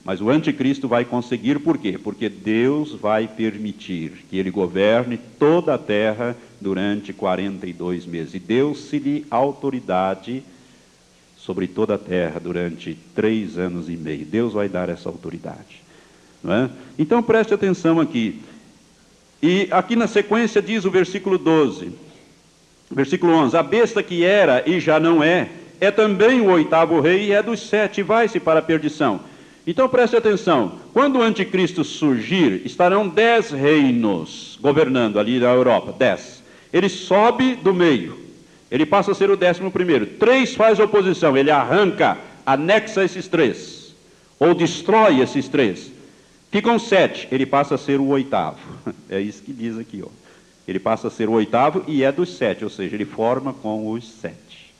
Mas 0.03 0.19
o 0.19 0.31
anticristo 0.31 0.87
vai 0.87 1.05
conseguir 1.05 1.59
por 1.59 1.77
quê? 1.77 1.99
Porque 2.03 2.27
Deus 2.27 2.93
vai 2.93 3.27
permitir 3.27 4.25
que 4.27 4.39
ele 4.39 4.49
governe 4.49 5.19
toda 5.37 5.75
a 5.75 5.77
terra 5.77 6.35
durante 6.59 7.13
42 7.13 8.07
meses. 8.07 8.33
E 8.33 8.39
deu-se 8.39 8.97
lhe 8.97 9.23
autoridade 9.29 10.43
sobre 11.47 11.65
toda 11.65 11.95
a 11.95 11.97
terra 11.97 12.41
durante 12.41 12.97
três 13.15 13.57
anos 13.57 13.87
e 13.87 13.95
meio. 13.95 14.25
Deus 14.25 14.51
vai 14.51 14.67
dar 14.67 14.89
essa 14.89 15.07
autoridade. 15.07 15.81
Não 16.43 16.53
é? 16.53 16.69
Então 16.99 17.23
preste 17.23 17.53
atenção 17.53 18.01
aqui. 18.01 18.41
E 19.41 19.65
aqui 19.71 19.95
na 19.95 20.07
sequência 20.07 20.61
diz 20.61 20.83
o 20.83 20.91
versículo 20.91 21.37
12, 21.37 21.93
versículo 22.91 23.31
11: 23.31 23.55
A 23.55 23.63
besta 23.63 24.03
que 24.03 24.25
era 24.25 24.61
e 24.69 24.81
já 24.81 24.99
não 24.99 25.23
é, 25.23 25.49
é 25.79 25.89
também 25.89 26.41
o 26.41 26.51
oitavo 26.51 26.99
rei 26.99 27.27
e 27.27 27.31
é 27.31 27.41
dos 27.41 27.61
sete, 27.61 28.03
vai-se 28.03 28.41
para 28.41 28.59
a 28.59 28.63
perdição. 28.63 29.21
Então 29.65 29.87
preste 29.87 30.17
atenção: 30.17 30.73
quando 30.91 31.19
o 31.19 31.21
anticristo 31.21 31.81
surgir, 31.85 32.61
estarão 32.65 33.07
dez 33.07 33.51
reinos 33.51 34.59
governando 34.61 35.17
ali 35.17 35.39
na 35.39 35.53
Europa, 35.53 35.95
dez. 35.97 36.43
Ele 36.73 36.89
sobe 36.89 37.55
do 37.55 37.73
meio, 37.73 38.26
ele 38.69 38.85
passa 38.85 39.11
a 39.11 39.15
ser 39.15 39.29
o 39.29 39.37
décimo 39.37 39.71
primeiro. 39.71 40.05
Três 40.05 40.55
faz 40.55 40.79
oposição, 40.79 41.37
ele 41.37 41.51
arranca, 41.51 42.17
anexa 42.45 43.03
esses 43.03 43.27
três, 43.27 43.95
ou 44.39 44.53
destrói 44.53 45.21
esses 45.21 45.47
três. 45.47 45.91
Ficam 46.51 46.79
sete, 46.79 47.27
ele 47.31 47.45
passa 47.45 47.75
a 47.75 47.77
ser 47.77 47.99
o 47.99 48.07
oitavo. 48.07 48.59
É 49.09 49.21
isso 49.21 49.41
que 49.41 49.53
diz 49.53 49.77
aqui, 49.77 50.03
ó. 50.03 50.09
Ele 50.67 50.79
passa 50.79 51.07
a 51.07 51.11
ser 51.11 51.29
o 51.29 51.33
oitavo 51.33 51.83
e 51.87 52.03
é 52.03 52.11
dos 52.11 52.35
sete, 52.35 52.63
ou 52.65 52.69
seja, 52.69 52.95
ele 52.95 53.05
forma 53.05 53.53
com 53.53 53.89
os 53.89 54.05
sete. 54.05 54.73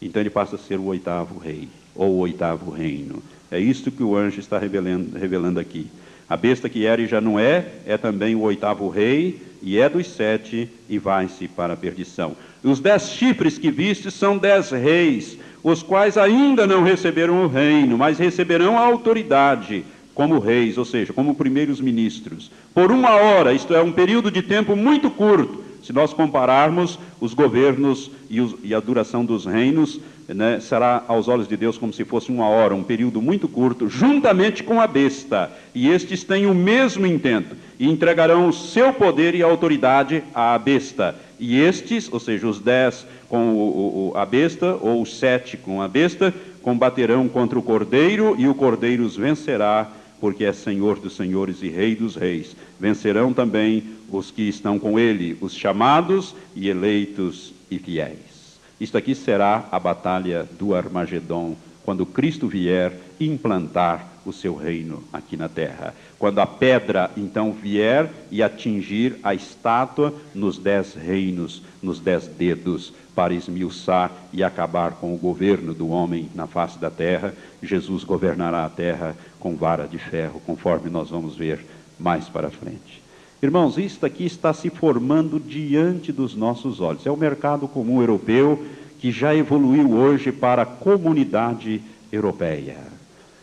Então 0.00 0.20
ele 0.20 0.28
passa 0.28 0.56
a 0.56 0.58
ser 0.58 0.78
o 0.78 0.84
oitavo 0.84 1.38
rei, 1.38 1.68
ou 1.94 2.10
o 2.10 2.18
oitavo 2.18 2.70
reino. 2.70 3.22
É 3.50 3.58
isto 3.58 3.90
que 3.90 4.02
o 4.02 4.14
anjo 4.14 4.40
está 4.40 4.58
revelando, 4.58 5.16
revelando 5.18 5.58
aqui. 5.58 5.86
A 6.28 6.36
besta 6.36 6.68
que 6.68 6.84
era 6.84 7.00
e 7.00 7.06
já 7.06 7.20
não 7.20 7.38
é, 7.38 7.66
é 7.86 7.96
também 7.96 8.34
o 8.34 8.40
oitavo 8.40 8.88
rei, 8.88 9.40
e 9.62 9.78
é 9.78 9.88
dos 9.88 10.06
sete, 10.06 10.68
e 10.88 10.98
vai-se 10.98 11.48
para 11.48 11.74
a 11.74 11.76
perdição. 11.76 12.36
Os 12.62 12.80
dez 12.80 13.10
chifres 13.10 13.58
que 13.58 13.70
viste 13.70 14.10
são 14.10 14.38
dez 14.38 14.70
reis, 14.70 15.38
os 15.62 15.82
quais 15.82 16.16
ainda 16.16 16.66
não 16.66 16.82
receberam 16.82 17.44
o 17.44 17.48
reino, 17.48 17.98
mas 17.98 18.18
receberão 18.18 18.78
a 18.78 18.82
autoridade 18.82 19.84
como 20.14 20.38
reis, 20.38 20.78
ou 20.78 20.84
seja, 20.84 21.12
como 21.12 21.34
primeiros 21.34 21.78
ministros. 21.78 22.50
Por 22.72 22.90
uma 22.90 23.10
hora, 23.10 23.52
isto 23.52 23.74
é, 23.74 23.82
um 23.82 23.92
período 23.92 24.30
de 24.30 24.40
tempo 24.40 24.74
muito 24.74 25.10
curto, 25.10 25.65
se 25.86 25.92
nós 25.92 26.12
compararmos 26.12 26.98
os 27.20 27.32
governos 27.32 28.10
e, 28.28 28.40
os, 28.40 28.56
e 28.64 28.74
a 28.74 28.80
duração 28.80 29.24
dos 29.24 29.46
reinos, 29.46 30.00
né, 30.26 30.58
será 30.58 31.04
aos 31.06 31.28
olhos 31.28 31.46
de 31.46 31.56
Deus 31.56 31.78
como 31.78 31.92
se 31.92 32.04
fosse 32.04 32.32
uma 32.32 32.48
hora, 32.48 32.74
um 32.74 32.82
período 32.82 33.22
muito 33.22 33.46
curto, 33.46 33.88
juntamente 33.88 34.64
com 34.64 34.80
a 34.80 34.86
besta. 34.88 35.48
E 35.72 35.88
estes 35.88 36.24
têm 36.24 36.46
o 36.46 36.54
mesmo 36.54 37.06
intento, 37.06 37.54
e 37.78 37.88
entregarão 37.88 38.48
o 38.48 38.52
seu 38.52 38.92
poder 38.92 39.36
e 39.36 39.44
autoridade 39.44 40.24
à 40.34 40.58
besta. 40.58 41.14
E 41.38 41.60
estes, 41.60 42.12
ou 42.12 42.18
seja, 42.18 42.48
os 42.48 42.58
dez 42.58 43.06
com 43.28 43.50
o, 43.50 44.12
o, 44.12 44.18
a 44.18 44.26
besta, 44.26 44.76
ou 44.80 45.00
os 45.00 45.20
sete 45.20 45.56
com 45.56 45.80
a 45.80 45.86
besta, 45.86 46.34
combaterão 46.62 47.28
contra 47.28 47.56
o 47.56 47.62
cordeiro, 47.62 48.34
e 48.36 48.48
o 48.48 48.54
cordeiro 48.56 49.04
os 49.04 49.16
vencerá, 49.16 49.88
porque 50.20 50.44
é 50.44 50.52
Senhor 50.52 50.98
dos 50.98 51.16
senhores 51.16 51.62
e 51.62 51.68
Rei 51.68 51.94
dos 51.94 52.16
reis. 52.16 52.56
Vencerão 52.78 53.32
também 53.32 53.82
os 54.10 54.30
que 54.30 54.42
estão 54.42 54.78
com 54.78 54.98
ele, 54.98 55.36
os 55.40 55.54
chamados 55.54 56.34
e 56.54 56.68
eleitos 56.68 57.52
e 57.70 57.78
fiéis. 57.78 58.58
Isto 58.80 58.98
aqui 58.98 59.14
será 59.14 59.66
a 59.70 59.78
batalha 59.78 60.46
do 60.58 60.74
Armagedon, 60.74 61.56
quando 61.84 62.04
Cristo 62.04 62.46
vier 62.46 62.92
implantar 63.18 64.06
o 64.26 64.32
seu 64.32 64.54
reino 64.54 65.02
aqui 65.12 65.36
na 65.36 65.48
terra. 65.48 65.94
Quando 66.18 66.40
a 66.40 66.46
pedra 66.46 67.10
então 67.16 67.52
vier 67.52 68.12
e 68.30 68.42
atingir 68.42 69.16
a 69.22 69.34
estátua 69.34 70.12
nos 70.34 70.58
dez 70.58 70.94
reinos, 70.94 71.62
nos 71.82 72.00
dez 72.00 72.26
dedos, 72.26 72.92
para 73.16 73.32
esmiuçar 73.32 74.12
e 74.30 74.44
acabar 74.44 74.92
com 74.92 75.14
o 75.14 75.18
governo 75.18 75.72
do 75.72 75.88
homem 75.88 76.28
na 76.34 76.46
face 76.46 76.78
da 76.78 76.90
terra, 76.90 77.34
Jesus 77.62 78.04
governará 78.04 78.66
a 78.66 78.68
terra 78.68 79.16
com 79.40 79.56
vara 79.56 79.88
de 79.88 79.98
ferro, 79.98 80.40
conforme 80.44 80.90
nós 80.90 81.08
vamos 81.08 81.34
ver 81.34 81.64
mais 81.98 82.28
para 82.28 82.50
frente. 82.50 83.02
Irmãos, 83.42 83.78
isto 83.78 84.04
aqui 84.04 84.26
está 84.26 84.52
se 84.52 84.68
formando 84.68 85.40
diante 85.40 86.12
dos 86.12 86.34
nossos 86.34 86.80
olhos. 86.80 87.06
É 87.06 87.10
o 87.10 87.16
mercado 87.16 87.66
comum 87.66 88.00
europeu 88.00 88.62
que 89.00 89.10
já 89.10 89.34
evoluiu 89.34 89.92
hoje 89.92 90.30
para 90.30 90.62
a 90.62 90.66
comunidade 90.66 91.80
europeia. 92.12 92.76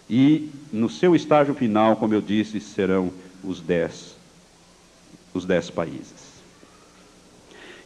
E 0.08 0.51
no 0.72 0.89
seu 0.89 1.15
estágio 1.15 1.56
final, 1.56 1.96
como 1.96 2.13
eu 2.13 2.22
disse, 2.22 2.60
serão 2.60 3.12
os 3.44 3.60
dez, 3.60 4.15
os 5.34 5.46
dez 5.46 5.70
países. 5.70 6.23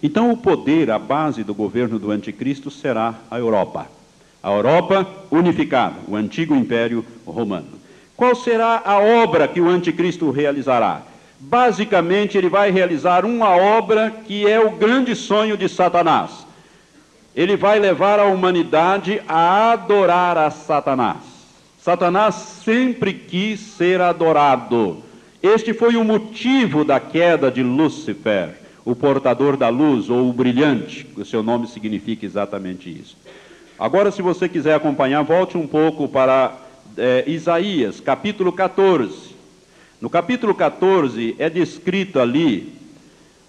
Então, 0.02 0.32
o 0.32 0.38
poder, 0.38 0.92
a 0.92 1.00
base 1.00 1.44
do 1.44 1.54
governo 1.54 1.98
do 1.98 2.12
anticristo 2.12 2.70
será 2.70 3.16
a 3.32 3.40
Europa. 3.40 3.88
A 4.44 4.52
Europa 4.52 5.08
unificada, 5.32 5.96
o 6.08 6.16
antigo 6.16 6.56
império 6.56 7.04
romano. 7.26 7.78
Qual 8.16 8.36
será 8.36 8.82
a 8.86 9.00
obra 9.00 9.48
que 9.48 9.60
o 9.60 9.70
anticristo 9.70 10.30
realizará? 10.32 11.02
Basicamente, 11.40 12.38
ele 12.38 12.50
vai 12.50 12.72
realizar 12.72 13.26
uma 13.26 13.50
obra 13.50 14.12
que 14.26 14.48
é 14.48 14.60
o 14.60 14.72
grande 14.72 15.16
sonho 15.16 15.58
de 15.58 15.70
Satanás. 15.70 16.46
Ele 17.36 17.56
vai 17.56 17.80
levar 17.80 18.20
a 18.20 18.26
humanidade 18.26 19.22
a 19.28 19.72
adorar 19.74 20.38
a 20.38 20.50
Satanás. 20.50 21.18
Satanás 21.80 22.36
sempre 22.36 23.14
quis 23.14 23.60
ser 23.60 24.02
adorado. 24.02 25.04
Este 25.42 25.74
foi 25.74 25.96
o 25.96 26.04
motivo 26.04 26.84
da 26.84 27.00
queda 27.00 27.52
de 27.52 27.62
Lúcifer, 27.62 28.56
o 28.88 28.96
portador 28.96 29.58
da 29.58 29.68
luz 29.68 30.10
ou 30.10 30.30
o 30.30 30.32
brilhante, 30.32 31.06
o 31.18 31.26
seu 31.26 31.44
nome 31.44 31.68
significa 31.68 32.26
exatamente 32.26 32.90
isso. 32.90 33.18
Agora, 33.78 34.12
se 34.12 34.22
você 34.22 34.48
quiser 34.48 34.76
acompanhar, 34.76 35.24
volte 35.24 35.58
um 35.58 35.68
pouco 35.68 36.08
para 36.08 36.58
é, 36.98 37.26
Isaías, 37.28 38.00
capítulo 38.00 38.50
14. 38.50 39.36
No 40.00 40.10
capítulo 40.10 40.56
14 40.56 41.36
é 41.38 41.50
descrito 41.50 42.18
ali, 42.18 42.76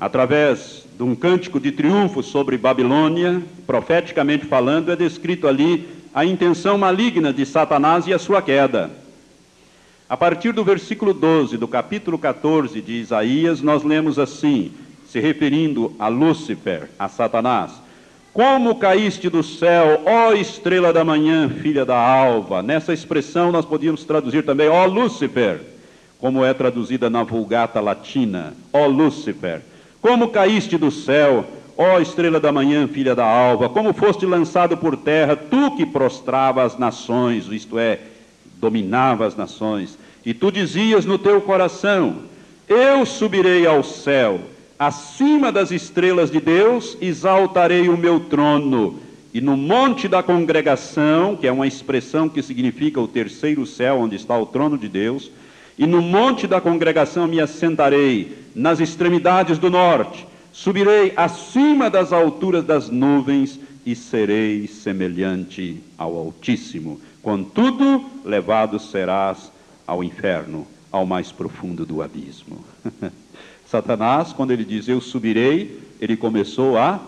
através 0.00 0.84
de 0.96 1.04
um 1.04 1.14
cântico 1.14 1.60
de 1.60 1.70
triunfo 1.70 2.20
sobre 2.20 2.58
Babilônia, 2.58 3.40
profeticamente 3.64 4.44
falando, 4.44 4.90
é 4.90 4.96
descrito 4.96 5.46
ali 5.46 5.88
a 6.12 6.24
intenção 6.24 6.76
maligna 6.76 7.32
de 7.32 7.46
Satanás 7.46 8.08
e 8.08 8.12
a 8.12 8.18
sua 8.18 8.42
queda. 8.42 8.90
A 10.08 10.16
partir 10.16 10.50
do 10.50 10.64
versículo 10.64 11.14
12 11.14 11.56
do 11.56 11.68
capítulo 11.68 12.18
14 12.18 12.80
de 12.80 12.94
Isaías, 12.94 13.62
nós 13.62 13.84
lemos 13.84 14.18
assim, 14.18 14.72
se 15.08 15.20
referindo 15.20 15.94
a 15.98 16.08
Lúcifer, 16.08 16.90
a 16.98 17.08
Satanás: 17.08 17.72
Como 18.32 18.76
caíste 18.76 19.28
do 19.28 19.42
céu, 19.42 20.02
ó 20.04 20.32
estrela 20.32 20.92
da 20.92 21.04
manhã, 21.04 21.48
filha 21.48 21.84
da 21.84 21.98
alva. 21.98 22.62
Nessa 22.62 22.92
expressão 22.92 23.50
nós 23.50 23.64
podíamos 23.64 24.04
traduzir 24.04 24.44
também, 24.44 24.68
ó 24.68 24.84
Lúcifer, 24.84 25.60
como 26.20 26.44
é 26.44 26.52
traduzida 26.52 27.08
na 27.08 27.22
Vulgata 27.22 27.80
Latina, 27.80 28.54
ó 28.72 28.86
Lúcifer. 28.86 29.62
Como 30.00 30.28
caíste 30.28 30.76
do 30.76 30.90
céu, 30.90 31.44
ó 31.76 31.98
estrela 31.98 32.38
da 32.38 32.52
manhã, 32.52 32.86
filha 32.86 33.14
da 33.14 33.24
alva, 33.24 33.68
como 33.68 33.94
foste 33.94 34.26
lançado 34.26 34.76
por 34.76 34.96
terra, 34.96 35.34
tu 35.34 35.74
que 35.76 35.86
prostrava 35.86 36.62
as 36.62 36.78
nações, 36.78 37.46
isto 37.50 37.78
é, 37.78 37.98
dominava 38.56 39.26
as 39.26 39.36
nações, 39.36 39.98
e 40.24 40.34
tu 40.34 40.52
dizias 40.52 41.06
no 41.06 41.18
teu 41.18 41.40
coração: 41.40 42.16
Eu 42.68 43.06
subirei 43.06 43.66
ao 43.66 43.82
céu, 43.82 44.40
acima 44.78 45.50
das 45.50 45.70
estrelas 45.70 46.30
de 46.30 46.40
Deus, 46.40 46.96
exaltarei 47.00 47.88
o 47.88 47.96
meu 47.96 48.20
trono. 48.20 49.00
E 49.34 49.40
no 49.40 49.56
monte 49.56 50.08
da 50.08 50.22
congregação, 50.22 51.36
que 51.36 51.46
é 51.46 51.52
uma 51.52 51.66
expressão 51.66 52.28
que 52.28 52.42
significa 52.42 53.00
o 53.00 53.08
terceiro 53.08 53.66
céu, 53.66 53.98
onde 53.98 54.16
está 54.16 54.38
o 54.38 54.46
trono 54.46 54.78
de 54.78 54.88
Deus, 54.88 55.30
e 55.78 55.86
no 55.86 56.00
monte 56.00 56.46
da 56.46 56.60
congregação 56.60 57.26
me 57.26 57.40
assentarei, 57.40 58.36
nas 58.54 58.80
extremidades 58.80 59.58
do 59.58 59.70
norte, 59.70 60.26
subirei 60.52 61.12
acima 61.16 61.88
das 61.88 62.12
alturas 62.12 62.64
das 62.64 62.88
nuvens 62.88 63.60
e 63.86 63.94
serei 63.94 64.66
semelhante 64.66 65.80
ao 65.96 66.16
Altíssimo. 66.16 67.00
Contudo, 67.22 68.04
levado 68.24 68.78
serás 68.78 69.52
ao 69.86 70.02
inferno, 70.02 70.66
ao 70.90 71.06
mais 71.06 71.30
profundo 71.30 71.86
do 71.86 72.02
abismo. 72.02 72.64
Satanás, 73.70 74.32
quando 74.32 74.50
ele 74.50 74.64
diz 74.64 74.88
eu 74.88 75.00
subirei, 75.00 75.80
ele 76.00 76.16
começou 76.16 76.78
a 76.78 77.00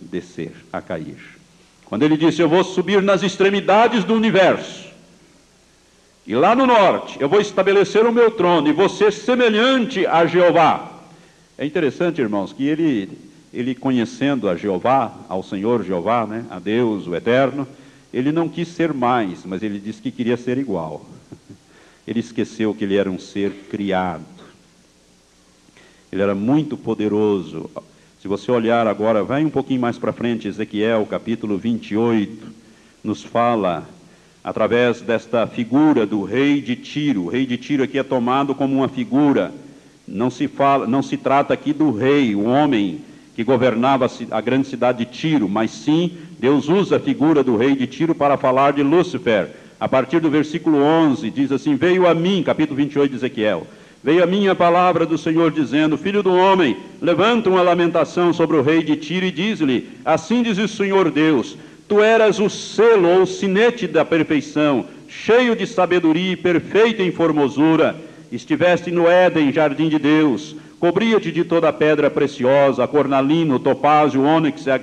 descer, 0.00 0.52
a 0.72 0.80
cair. 0.80 1.38
Quando 1.84 2.02
ele 2.02 2.16
disse 2.16 2.40
eu 2.40 2.48
vou 2.48 2.64
subir 2.64 3.02
nas 3.02 3.22
extremidades 3.22 4.04
do 4.04 4.14
universo, 4.14 4.90
e 6.26 6.34
lá 6.34 6.54
no 6.54 6.66
norte 6.66 7.16
eu 7.20 7.28
vou 7.28 7.40
estabelecer 7.40 8.04
o 8.04 8.12
meu 8.12 8.30
trono 8.30 8.68
e 8.68 8.72
vou 8.72 8.88
ser 8.88 9.12
semelhante 9.12 10.06
a 10.06 10.26
Jeová. 10.26 10.90
É 11.56 11.64
interessante, 11.64 12.20
irmãos, 12.20 12.52
que 12.52 12.66
ele, 12.66 13.10
ele 13.52 13.74
conhecendo 13.74 14.48
a 14.48 14.56
Jeová, 14.56 15.12
ao 15.28 15.42
Senhor 15.42 15.84
Jeová, 15.84 16.26
né, 16.26 16.44
a 16.50 16.58
Deus, 16.58 17.06
o 17.06 17.14
Eterno, 17.14 17.68
ele 18.12 18.32
não 18.32 18.48
quis 18.48 18.66
ser 18.68 18.92
mais, 18.92 19.44
mas 19.44 19.62
ele 19.62 19.78
disse 19.78 20.02
que 20.02 20.10
queria 20.10 20.36
ser 20.36 20.58
igual. 20.58 21.06
Ele 22.08 22.18
esqueceu 22.18 22.74
que 22.74 22.82
ele 22.82 22.96
era 22.96 23.08
um 23.08 23.20
ser 23.20 23.52
criado. 23.70 24.39
Ele 26.12 26.22
era 26.22 26.34
muito 26.34 26.76
poderoso. 26.76 27.70
Se 28.20 28.26
você 28.26 28.50
olhar 28.50 28.86
agora, 28.86 29.22
vai 29.22 29.44
um 29.44 29.50
pouquinho 29.50 29.80
mais 29.80 29.96
para 29.96 30.12
frente, 30.12 30.48
Ezequiel, 30.48 31.06
capítulo 31.08 31.56
28, 31.56 32.48
nos 33.04 33.22
fala 33.22 33.88
através 34.42 35.00
desta 35.00 35.46
figura 35.46 36.04
do 36.04 36.24
rei 36.24 36.60
de 36.60 36.74
Tiro. 36.74 37.24
O 37.24 37.28
rei 37.28 37.46
de 37.46 37.56
Tiro 37.56 37.84
aqui 37.84 37.96
é 37.96 38.02
tomado 38.02 38.56
como 38.56 38.74
uma 38.74 38.88
figura. 38.88 39.52
Não 40.06 40.30
se 40.30 40.48
fala, 40.48 40.84
não 40.84 41.00
se 41.00 41.16
trata 41.16 41.54
aqui 41.54 41.72
do 41.72 41.92
rei, 41.92 42.34
o 42.34 42.42
homem 42.42 43.02
que 43.36 43.44
governava 43.44 44.10
a 44.32 44.40
grande 44.40 44.66
cidade 44.66 45.04
de 45.04 45.12
Tiro, 45.12 45.48
mas 45.48 45.70
sim 45.70 46.18
Deus 46.40 46.68
usa 46.68 46.96
a 46.96 47.00
figura 47.00 47.44
do 47.44 47.56
rei 47.56 47.76
de 47.76 47.86
Tiro 47.86 48.16
para 48.16 48.36
falar 48.36 48.72
de 48.72 48.82
Lúcifer. 48.82 49.48
A 49.78 49.88
partir 49.88 50.20
do 50.20 50.28
versículo 50.28 50.82
11 50.82 51.30
diz 51.30 51.52
assim: 51.52 51.76
Veio 51.76 52.08
a 52.08 52.14
mim, 52.14 52.42
capítulo 52.42 52.76
28 52.76 53.10
de 53.10 53.16
Ezequiel 53.16 53.64
Veio 54.02 54.24
a 54.24 54.26
minha 54.26 54.54
palavra 54.54 55.04
do 55.04 55.18
Senhor 55.18 55.50
dizendo: 55.50 55.98
Filho 55.98 56.22
do 56.22 56.34
homem, 56.34 56.76
levanta 57.02 57.50
uma 57.50 57.60
lamentação 57.60 58.32
sobre 58.32 58.56
o 58.56 58.62
rei 58.62 58.82
de 58.82 58.96
Tiro 58.96 59.26
e 59.26 59.30
diz-lhe: 59.30 59.90
Assim 60.04 60.42
diz 60.42 60.56
o 60.56 60.66
Senhor 60.66 61.10
Deus: 61.10 61.56
Tu 61.86 62.00
eras 62.00 62.38
o 62.38 62.48
selo 62.48 63.08
ou 63.08 63.22
o 63.22 63.26
sinete 63.26 63.86
da 63.86 64.04
perfeição, 64.04 64.86
cheio 65.06 65.54
de 65.54 65.66
sabedoria 65.66 66.32
e 66.32 66.36
perfeito 66.36 67.02
em 67.02 67.12
formosura. 67.12 67.94
Estiveste 68.32 68.90
no 68.90 69.06
Éden, 69.06 69.52
jardim 69.52 69.88
de 69.88 69.98
Deus. 69.98 70.56
Cobria-te 70.78 71.30
de 71.30 71.44
toda 71.44 71.70
pedra 71.70 72.08
preciosa, 72.08 72.86
cornalino, 72.86 73.58
topázio, 73.58 74.22
ônix, 74.22 74.66
a, 74.66 74.76
a 74.76 74.78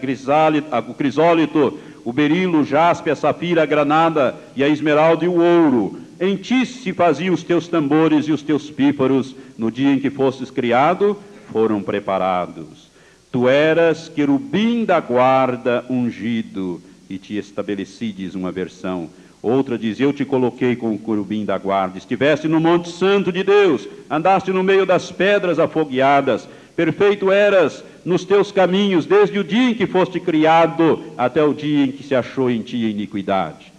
crisólito, 0.93 1.79
o 2.07 2.13
berilo, 2.13 2.61
o 2.61 2.63
jaspe, 2.63 3.09
a 3.09 3.17
safira, 3.17 3.63
a 3.63 3.65
granada 3.65 4.33
e 4.55 4.63
a 4.63 4.69
esmeralda 4.69 5.25
e 5.25 5.27
o 5.27 5.41
ouro 5.41 5.99
em 6.21 6.37
ti 6.37 6.65
se 6.65 6.93
faziam 6.93 7.33
os 7.33 7.43
teus 7.43 7.67
tambores 7.67 8.29
e 8.29 8.31
os 8.31 8.41
teus 8.41 8.71
pífaros, 8.71 9.35
no 9.57 9.69
dia 9.69 9.91
em 9.91 9.99
que 9.99 10.09
fostes 10.09 10.49
criado, 10.49 11.17
foram 11.51 11.83
preparados. 11.83 12.89
Tu 13.29 13.49
eras 13.49 14.07
querubim 14.07 14.85
da 14.85 15.01
guarda 15.01 15.83
ungido, 15.89 16.81
e 17.09 17.17
te 17.17 17.37
estabeleci, 17.37 18.13
diz 18.13 18.35
uma 18.35 18.53
versão. 18.53 19.09
Outra 19.41 19.77
diz: 19.77 19.99
Eu 19.99 20.13
te 20.13 20.23
coloquei 20.23 20.77
com 20.77 20.93
o 20.93 20.97
querubim 20.97 21.43
da 21.43 21.57
guarda. 21.57 21.97
Estiveste 21.97 22.47
no 22.47 22.61
Monte 22.61 22.89
Santo 22.89 23.33
de 23.33 23.43
Deus, 23.43 23.85
andaste 24.09 24.53
no 24.53 24.63
meio 24.63 24.85
das 24.85 25.11
pedras 25.11 25.59
afogueadas. 25.59 26.47
Perfeito 26.77 27.31
eras 27.31 27.83
nos 28.05 28.23
teus 28.23 28.51
caminhos, 28.51 29.07
desde 29.07 29.39
o 29.39 29.43
dia 29.43 29.71
em 29.71 29.73
que 29.73 29.87
foste 29.87 30.19
criado 30.19 31.03
até 31.17 31.43
o 31.43 31.51
dia 31.51 31.85
em 31.85 31.91
que 31.91 32.03
se 32.03 32.13
achou 32.13 32.51
em 32.51 32.61
ti 32.61 32.85
a 32.85 32.89
iniquidade. 32.89 33.73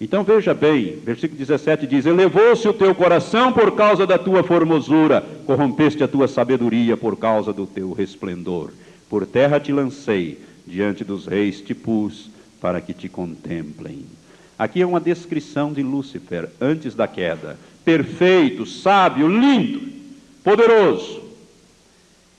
Então 0.00 0.22
veja 0.22 0.54
bem, 0.54 0.96
versículo 1.04 1.36
17 1.36 1.88
diz: 1.88 2.06
Elevou-se 2.06 2.68
o 2.68 2.72
teu 2.72 2.94
coração 2.94 3.52
por 3.52 3.72
causa 3.72 4.06
da 4.06 4.16
tua 4.16 4.44
formosura, 4.44 5.26
corrompeste 5.44 6.04
a 6.04 6.08
tua 6.08 6.28
sabedoria 6.28 6.96
por 6.96 7.16
causa 7.16 7.52
do 7.52 7.66
teu 7.66 7.92
resplendor. 7.92 8.70
Por 9.10 9.26
terra 9.26 9.58
te 9.58 9.72
lancei, 9.72 10.38
diante 10.64 11.02
dos 11.02 11.26
reis 11.26 11.60
te 11.60 11.74
pus, 11.74 12.30
para 12.60 12.80
que 12.80 12.94
te 12.94 13.08
contemplem. 13.08 14.04
Aqui 14.56 14.80
é 14.80 14.86
uma 14.86 15.00
descrição 15.00 15.72
de 15.72 15.82
Lúcifer 15.82 16.48
antes 16.60 16.94
da 16.94 17.08
queda. 17.08 17.58
Perfeito, 17.84 18.64
sábio, 18.64 19.26
lindo, 19.26 19.82
poderoso. 20.44 21.23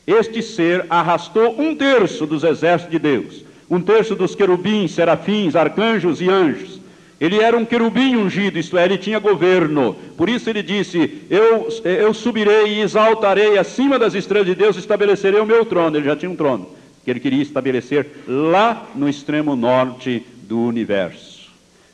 Este 0.06 0.41
ser 0.41 0.86
arrastou 0.89 1.60
um 1.60 1.76
terço 1.76 2.26
dos 2.26 2.44
exércitos 2.44 2.91
de 2.91 3.00
Deus, 3.00 3.44
um 3.70 3.82
terço 3.82 4.15
dos 4.15 4.36
querubins, 4.36 4.91
serafins, 4.91 5.56
arcanjos 5.56 6.22
e 6.22 6.30
anjos 6.30 6.76
ele 7.20 7.39
era 7.39 7.58
um 7.58 7.65
querubim 7.65 8.15
ungido, 8.15 8.60
isto 8.60 8.78
é, 8.78 8.84
ele 8.84 8.98
tinha 8.98 9.20
governo. 9.20 9.96
Por 10.18 10.28
isso 10.28 10.50
ele 10.50 10.62
disse: 10.62 11.22
eu, 11.30 11.68
eu 11.84 12.13
subirei 12.13 12.76
e 12.76 12.82
exaltarei 12.82 13.58
acima 13.58 13.98
das 13.98 14.13
estrelas 14.13 14.48
de 14.48 14.56
Deus, 14.56 14.76
estabelecerei 14.76 15.39
o 15.39 15.46
meu 15.46 15.65
trono. 15.65 15.96
Ele 15.96 16.06
já 16.06 16.15
tinha 16.15 16.30
um 16.30 16.36
trono, 16.36 16.68
que 17.04 17.10
ele 17.10 17.20
queria 17.20 17.41
estabelecer 17.41 18.08
lá 18.28 18.88
no 18.94 19.08
extremo 19.08 19.56
norte 19.56 20.26
do 20.44 20.60
universo. 20.60 21.50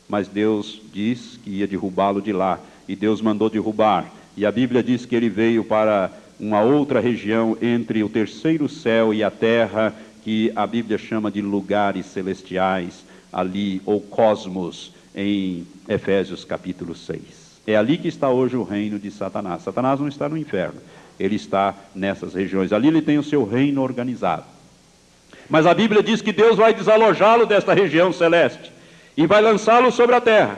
Mas 0.10 0.28
Deus 0.28 0.82
diz 0.92 1.40
que 1.44 1.52
ia 1.52 1.68
derrubá-lo 1.68 2.22
de 2.22 2.34
lá, 2.34 2.60
e 2.88 2.96
Deus 2.96 3.22
mandou 3.22 3.50
derrubar. 3.50 4.12
E 4.36 4.46
a 4.46 4.52
Bíblia 4.52 4.82
diz 4.82 5.06
que 5.06 5.16
ele 5.16 5.30
veio 5.30 5.64
para 5.64 6.10
uma 6.42 6.62
outra 6.62 7.00
região 7.00 7.56
entre 7.62 8.04
o 8.04 8.10
terceiro 8.10 8.68
céu 8.68 9.14
e 9.14 9.24
a 9.24 9.30
terra, 9.30 9.94
que 10.24 10.52
a 10.56 10.66
Bíblia 10.66 10.98
chama 10.98 11.30
de 11.30 11.40
lugares 11.40 12.08
celestiais, 12.08 13.04
ali, 13.32 13.80
ou 13.86 14.02
cosmos 14.02 14.92
em 15.16 15.68
Efésios 15.88 16.44
capítulo 16.44 16.96
6. 16.96 17.22
É 17.68 17.76
ali 17.76 17.96
que 17.96 18.08
está 18.08 18.28
hoje 18.28 18.58
o 18.58 18.64
reino 18.64 18.98
de 18.98 19.12
Satanás. 19.12 19.62
Satanás 19.62 20.00
não 20.00 20.08
está 20.08 20.28
no 20.28 20.36
inferno, 20.36 20.82
ele 21.20 21.36
está 21.36 21.76
nessas 21.94 22.34
regiões. 22.34 22.74
Ali 22.74 22.88
ele 22.88 23.04
tem 23.04 23.20
o 23.20 23.24
seu 23.24 23.48
reino 23.48 23.84
organizado. 23.84 24.46
Mas 25.48 25.68
a 25.68 25.76
Bíblia 25.76 26.02
diz 26.02 26.24
que 26.24 26.34
Deus 26.34 26.58
vai 26.58 26.74
desalojá-lo 26.74 27.46
desta 27.46 27.76
região 27.76 28.12
celeste 28.12 28.72
e 29.16 29.28
vai 29.28 29.44
lançá-lo 29.44 29.92
sobre 29.92 30.16
a 30.16 30.22
terra. 30.22 30.58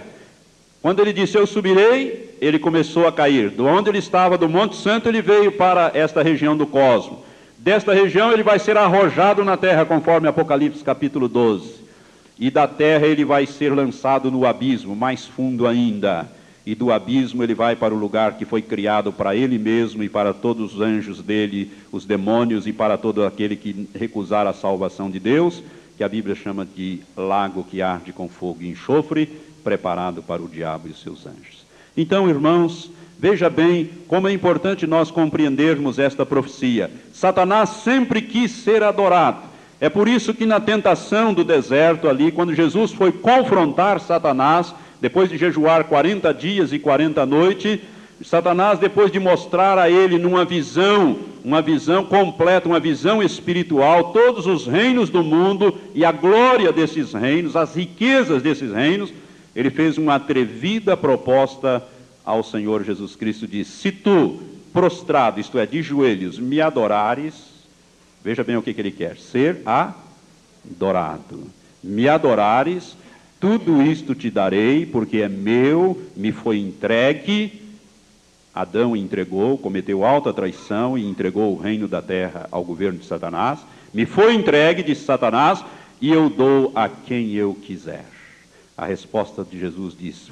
Quando 0.82 1.02
ele 1.02 1.12
disse 1.12 1.38
eu 1.38 1.46
subirei, 1.46 2.23
ele 2.46 2.60
começou 2.60 3.08
a 3.08 3.12
cair. 3.12 3.50
Do 3.50 3.66
onde 3.66 3.90
ele 3.90 4.00
estava, 4.00 4.38
do 4.38 4.50
Monte 4.50 4.76
Santo, 4.76 5.08
ele 5.08 5.22
veio 5.22 5.52
para 5.52 5.92
esta 5.94 6.22
região 6.22 6.56
do 6.56 6.66
cosmo. 6.66 7.24
Desta 7.58 7.94
região 7.94 8.32
ele 8.32 8.44
vai 8.44 8.60
ser 8.60 8.78
arrojado 8.78 9.44
na 9.44 9.56
terra, 9.56 9.86
conforme 9.86 10.28
Apocalipse 10.28 10.84
capítulo 10.84 11.28
12 11.28 11.84
e 12.38 12.50
da 12.50 12.68
terra 12.68 13.06
ele 13.06 13.24
vai 13.24 13.46
ser 13.46 13.74
lançado 13.74 14.32
no 14.32 14.46
abismo, 14.46 14.96
mais 14.96 15.26
fundo 15.26 15.68
ainda. 15.68 16.30
E 16.66 16.74
do 16.74 16.92
abismo 16.92 17.44
ele 17.44 17.54
vai 17.54 17.76
para 17.76 17.94
o 17.94 17.98
lugar 17.98 18.38
que 18.38 18.46
foi 18.46 18.62
criado 18.62 19.12
para 19.12 19.36
ele 19.36 19.58
mesmo 19.58 20.04
e 20.04 20.10
para 20.10 20.34
todos 20.34 20.76
os 20.76 20.82
anjos 20.82 21.22
dele, 21.22 21.72
os 21.92 22.06
demônios 22.06 22.66
e 22.66 22.74
para 22.74 22.98
todo 22.98 23.26
aquele 23.26 23.56
que 23.56 23.88
recusar 23.94 24.48
a 24.48 24.54
salvação 24.54 25.10
de 25.10 25.20
Deus, 25.20 25.62
que 25.98 26.04
a 26.04 26.10
Bíblia 26.10 26.36
chama 26.36 26.66
de 26.66 27.02
lago 27.16 27.66
que 27.70 27.82
arde 27.82 28.14
com 28.14 28.30
fogo 28.30 28.62
e 28.62 28.70
enxofre, 28.70 29.26
preparado 29.64 30.24
para 30.24 30.42
o 30.42 30.48
diabo 30.48 30.88
e 30.88 30.94
seus 30.94 31.26
anjos. 31.28 31.63
Então, 31.96 32.30
irmãos, 32.30 32.92
veja 33.20 33.50
bem 33.50 33.90
como 34.08 34.28
é 34.28 34.34
importante 34.34 34.88
nós 34.88 35.12
compreendermos 35.12 36.00
esta 36.00 36.26
profecia. 36.26 36.90
Satanás 37.14 37.70
sempre 37.84 38.22
quis 38.22 38.52
ser 38.52 38.84
adorado. 38.84 39.54
É 39.80 39.90
por 39.90 40.08
isso 40.08 40.34
que 40.34 40.46
na 40.46 40.60
tentação 40.60 41.34
do 41.34 41.44
deserto 41.44 42.08
ali, 42.08 42.32
quando 42.32 42.56
Jesus 42.56 42.92
foi 42.92 43.12
confrontar 43.12 44.00
Satanás, 44.00 44.74
depois 45.02 45.30
de 45.30 45.38
jejuar 45.38 45.84
40 45.84 46.34
dias 46.34 46.72
e 46.72 46.80
40 46.80 47.26
noites, 47.26 47.80
Satanás, 48.24 48.80
depois 48.80 49.12
de 49.12 49.20
mostrar 49.20 49.78
a 49.78 49.90
ele 49.90 50.18
numa 50.18 50.46
visão, 50.46 51.18
uma 51.44 51.62
visão 51.62 52.06
completa, 52.06 52.70
uma 52.70 52.80
visão 52.80 53.22
espiritual, 53.22 54.14
todos 54.14 54.48
os 54.48 54.66
reinos 54.66 55.10
do 55.10 55.24
mundo 55.24 55.76
e 55.94 56.06
a 56.06 56.12
glória 56.12 56.72
desses 56.72 57.14
reinos, 57.14 57.56
as 57.56 57.76
riquezas 57.76 58.42
desses 58.42 58.72
reinos, 58.72 59.12
ele 59.56 59.70
fez 59.70 59.98
uma 59.98 60.16
atrevida 60.16 60.96
proposta 60.96 61.84
ao 62.26 62.44
Senhor 62.44 62.84
Jesus 62.84 63.16
Cristo: 63.16 63.48
disse: 63.48 63.72
Se 63.72 63.92
tu, 63.92 64.42
prostrado, 64.72 65.40
isto 65.40 65.58
é, 65.60 65.66
de 65.66 65.82
joelhos, 65.82 66.40
me 66.40 66.60
adorares, 66.62 67.34
veja 68.24 68.44
bem 68.44 68.58
o 68.58 68.62
que, 68.62 68.74
que 68.74 68.82
ele 68.82 68.92
quer: 68.92 69.18
ser 69.18 69.62
adorado. 69.66 71.44
Me 71.84 72.08
adorares, 72.08 72.96
tudo 73.40 73.82
isto 73.82 74.16
te 74.16 74.30
darei, 74.30 74.86
porque 74.86 75.18
é 75.18 75.30
meu, 75.30 76.02
me 76.16 76.32
foi 76.32 76.60
entregue 76.60 77.64
Adão 78.54 78.96
entregou, 78.96 79.58
cometeu 79.58 80.06
alta 80.06 80.32
traição 80.32 80.96
e 80.96 81.04
entregou 81.04 81.54
o 81.54 81.60
reino 81.60 81.88
da 81.88 82.02
terra 82.02 82.48
ao 82.52 82.64
governo 82.64 83.00
de 83.00 83.06
Satanás. 83.06 83.60
Me 83.92 84.06
foi 84.06 84.36
entregue, 84.36 84.84
disse 84.84 85.06
Satanás, 85.06 85.64
e 86.00 86.12
eu 86.12 86.30
dou 86.30 86.72
a 86.76 86.88
quem 86.88 87.32
eu 87.32 87.56
quiser. 87.56 88.06
A 88.78 88.86
resposta 88.86 89.44
de 89.44 89.60
Jesus 89.60 89.96
diz: 89.98 90.32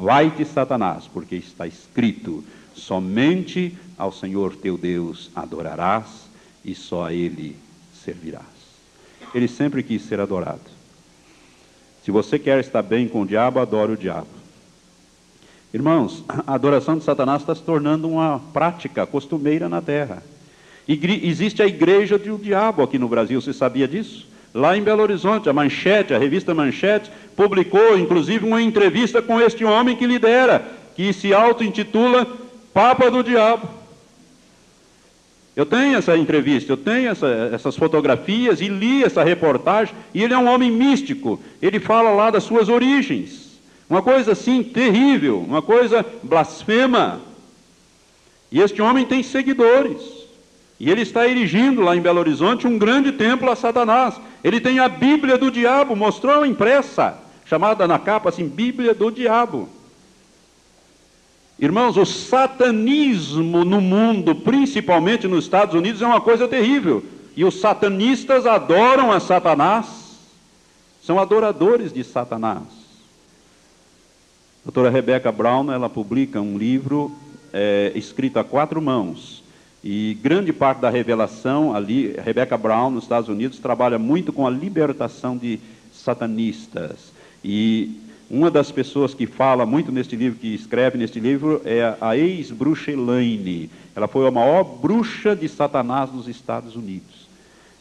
Vai-te, 0.00 0.44
Satanás, 0.44 1.08
porque 1.12 1.36
está 1.36 1.66
escrito: 1.66 2.44
somente 2.74 3.76
ao 3.96 4.12
Senhor 4.12 4.56
teu 4.56 4.76
Deus 4.76 5.30
adorarás 5.34 6.26
e 6.64 6.74
só 6.74 7.06
a 7.06 7.12
Ele 7.12 7.56
servirás. 8.04 8.44
Ele 9.34 9.48
sempre 9.48 9.82
quis 9.82 10.02
ser 10.02 10.20
adorado. 10.20 10.76
Se 12.04 12.10
você 12.10 12.38
quer 12.38 12.60
estar 12.60 12.82
bem 12.82 13.08
com 13.08 13.22
o 13.22 13.26
diabo, 13.26 13.58
adore 13.58 13.92
o 13.92 13.96
diabo. 13.96 14.28
Irmãos, 15.74 16.24
a 16.28 16.54
adoração 16.54 16.96
de 16.96 17.04
Satanás 17.04 17.42
está 17.42 17.54
se 17.54 17.62
tornando 17.62 18.08
uma 18.08 18.40
prática 18.52 19.06
costumeira 19.06 19.68
na 19.68 19.82
terra. 19.82 20.22
existe 20.88 21.62
a 21.62 21.66
igreja 21.66 22.18
do 22.18 22.38
diabo 22.38 22.82
aqui 22.82 22.98
no 22.98 23.08
Brasil, 23.08 23.40
você 23.40 23.52
sabia 23.52 23.86
disso? 23.86 24.26
Lá 24.54 24.76
em 24.76 24.82
Belo 24.82 25.02
Horizonte, 25.02 25.48
a 25.48 25.52
Manchete, 25.52 26.14
a 26.14 26.18
revista 26.18 26.54
Manchete, 26.54 27.10
publicou 27.36 27.98
inclusive 27.98 28.46
uma 28.46 28.62
entrevista 28.62 29.20
com 29.20 29.40
este 29.40 29.64
homem 29.64 29.96
que 29.96 30.06
lidera, 30.06 30.66
que 30.94 31.12
se 31.12 31.34
auto-intitula 31.34 32.26
Papa 32.72 33.10
do 33.10 33.22
Diabo. 33.22 33.68
Eu 35.54 35.64
tenho 35.64 35.96
essa 35.96 36.16
entrevista, 36.16 36.72
eu 36.72 36.76
tenho 36.76 37.08
essa, 37.08 37.26
essas 37.52 37.76
fotografias 37.76 38.60
e 38.60 38.68
li 38.68 39.02
essa 39.02 39.24
reportagem, 39.24 39.94
e 40.12 40.22
ele 40.22 40.34
é 40.34 40.38
um 40.38 40.48
homem 40.48 40.70
místico, 40.70 41.40
ele 41.62 41.80
fala 41.80 42.10
lá 42.10 42.30
das 42.30 42.44
suas 42.44 42.68
origens. 42.68 43.46
Uma 43.88 44.02
coisa 44.02 44.32
assim 44.32 44.62
terrível, 44.62 45.38
uma 45.38 45.62
coisa 45.62 46.04
blasfema. 46.22 47.20
E 48.50 48.60
este 48.60 48.82
homem 48.82 49.06
tem 49.06 49.22
seguidores. 49.22 50.15
E 50.78 50.90
ele 50.90 51.02
está 51.02 51.26
erigindo 51.26 51.80
lá 51.80 51.96
em 51.96 52.00
Belo 52.00 52.20
Horizonte 52.20 52.66
um 52.66 52.78
grande 52.78 53.12
templo 53.12 53.50
a 53.50 53.56
Satanás. 53.56 54.20
Ele 54.44 54.60
tem 54.60 54.78
a 54.78 54.88
Bíblia 54.88 55.38
do 55.38 55.50
diabo, 55.50 55.96
mostrou 55.96 56.44
impressa, 56.44 57.18
chamada 57.44 57.86
na 57.86 57.98
capa 57.98 58.28
assim, 58.28 58.46
Bíblia 58.46 58.94
do 58.94 59.10
diabo. 59.10 59.68
Irmãos, 61.58 61.96
o 61.96 62.04
satanismo 62.04 63.64
no 63.64 63.80
mundo, 63.80 64.34
principalmente 64.34 65.26
nos 65.26 65.44
Estados 65.44 65.74
Unidos, 65.74 66.02
é 66.02 66.06
uma 66.06 66.20
coisa 66.20 66.46
terrível. 66.46 67.02
E 67.34 67.44
os 67.44 67.60
satanistas 67.60 68.44
adoram 68.46 69.10
a 69.10 69.20
Satanás, 69.20 69.86
são 71.02 71.18
adoradores 71.18 71.92
de 71.92 72.04
Satanás 72.04 72.86
doutora 74.66 74.90
Rebecca 74.90 75.30
Brown, 75.30 75.70
ela 75.70 75.88
publica 75.88 76.40
um 76.40 76.58
livro 76.58 77.12
é, 77.52 77.92
escrito 77.94 78.40
a 78.40 78.42
quatro 78.42 78.82
mãos. 78.82 79.44
E 79.82 80.18
grande 80.22 80.52
parte 80.52 80.80
da 80.80 80.90
revelação 80.90 81.74
ali, 81.74 82.14
Rebecca 82.24 82.56
Brown, 82.56 82.90
nos 82.90 83.04
Estados 83.04 83.28
Unidos, 83.28 83.58
trabalha 83.58 83.98
muito 83.98 84.32
com 84.32 84.46
a 84.46 84.50
libertação 84.50 85.36
de 85.36 85.60
satanistas. 85.92 87.12
E 87.44 88.00
uma 88.28 88.50
das 88.50 88.72
pessoas 88.72 89.14
que 89.14 89.26
fala 89.26 89.64
muito 89.64 89.92
neste 89.92 90.16
livro, 90.16 90.38
que 90.38 90.54
escreve 90.54 90.98
neste 90.98 91.20
livro, 91.20 91.62
é 91.64 91.96
a 92.00 92.16
ex-bruxa 92.16 92.90
Elaine. 92.90 93.70
Ela 93.94 94.08
foi 94.08 94.26
a 94.26 94.30
maior 94.30 94.64
bruxa 94.64 95.36
de 95.36 95.48
Satanás 95.48 96.10
dos 96.10 96.26
Estados 96.26 96.74
Unidos. 96.74 97.26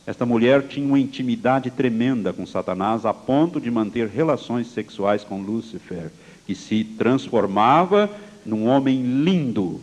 Esta 0.06 0.26
mulher 0.26 0.68
tinha 0.68 0.86
uma 0.86 1.00
intimidade 1.00 1.72
tremenda 1.72 2.32
com 2.32 2.46
Satanás, 2.46 3.06
a 3.06 3.14
ponto 3.14 3.60
de 3.60 3.72
manter 3.72 4.08
relações 4.08 4.68
sexuais 4.68 5.24
com 5.24 5.42
Lúcifer 5.42 6.12
que 6.46 6.54
se 6.54 6.84
transformava 6.84 8.10
num 8.46 8.68
homem 8.68 9.02
lindo. 9.24 9.82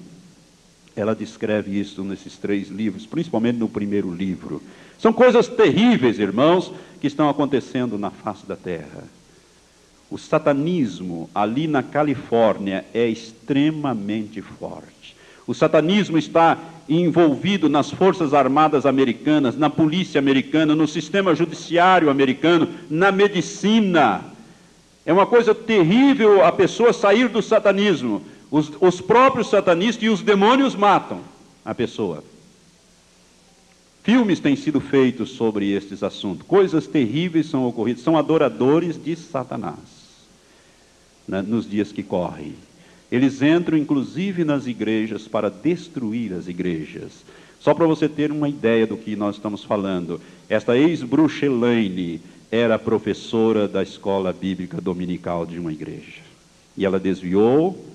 Ela 0.95 1.15
descreve 1.15 1.79
isso 1.79 2.05
nesses 2.05 2.37
três 2.37 2.69
livros, 2.69 3.07
principalmente 3.07 3.59
no 3.59 3.69
primeiro 3.69 4.13
livro. 4.13 4.63
São 4.99 5.13
coisas 5.13 5.49
terríveis, 5.49 6.19
irmãos, 6.19 6.73
que 7.01 7.07
estão 7.07 7.29
acontecendo 7.29 7.99
na 7.99 8.11
face 8.11 8.47
da 8.47 8.57
terra. 8.57 9.05
O 10.11 10.19
satanismo 10.19 11.31
ali 11.35 11.67
na 11.67 11.83
Califórnia 11.83 12.85
é 12.93 13.09
extremamente 13.09 14.43
forte. 14.43 15.17
O 15.47 15.55
satanismo 15.55 16.19
está 16.19 16.59
envolvido 16.89 17.69
nas 17.69 17.91
forças 17.91 18.35
armadas 18.35 18.87
americanas, 18.87 19.57
na 19.57 19.71
polícia 19.71 20.19
americana, 20.19 20.75
no 20.75 20.87
sistema 20.87 21.35
judiciário 21.35 22.11
americano, 22.11 22.69
na 22.91 23.11
medicina. 23.11 24.23
É 25.05 25.13
uma 25.13 25.27
coisa 25.27 25.55
terrível 25.55 26.45
a 26.45 26.53
pessoa 26.53 26.93
sair 26.93 27.29
do 27.29 27.43
satanismo. 27.43 28.23
Os, 28.53 28.71
os 28.83 29.01
próprios 29.01 29.49
satanistas 29.49 30.05
e 30.05 30.11
os 30.11 30.21
demônios 30.21 30.77
matam 30.77 31.23
a 31.65 31.75
pessoa. 31.75 32.23
Filmes 34.03 34.41
têm 34.41 34.55
sido 34.55 34.79
feitos 34.79 35.31
sobre 35.31 35.73
estes 35.73 36.03
assuntos. 36.03 36.47
Coisas 36.47 36.87
terríveis 36.87 37.47
são 37.47 37.67
ocorridas. 37.67 38.03
São 38.03 38.19
adoradores 38.19 39.03
de 39.03 39.17
Satanás 39.17 39.79
nos 41.27 41.71
dias 41.71 41.93
que 41.93 42.03
correm. 42.03 42.55
Eles 43.11 43.41
entram, 43.41 43.79
inclusive, 43.79 44.45
nas 44.45 44.67
igrejas 44.67 45.27
para 45.27 45.49
destruir 45.49 46.35
as 46.35 46.47
igrejas. 46.47 47.25
Só 47.59 47.73
para 47.73 47.87
você 47.87 48.07
ter 48.07 48.31
uma 48.31 48.51
ideia 48.51 48.87
do 48.87 48.99
que 48.99 49.17
nós 49.17 49.37
estamos 49.37 49.65
falando, 49.65 50.21
esta 50.47 50.77
ex-bruxa 50.77 51.47
Elaine, 51.47 52.21
era 52.51 52.79
professora 52.79 53.67
da 53.67 53.83
escola 53.83 54.31
bíblica 54.31 54.79
dominical 54.79 55.47
de 55.47 55.59
uma 55.59 55.73
igreja. 55.73 56.21
E 56.77 56.85
ela 56.85 57.01
desviou, 57.01 57.92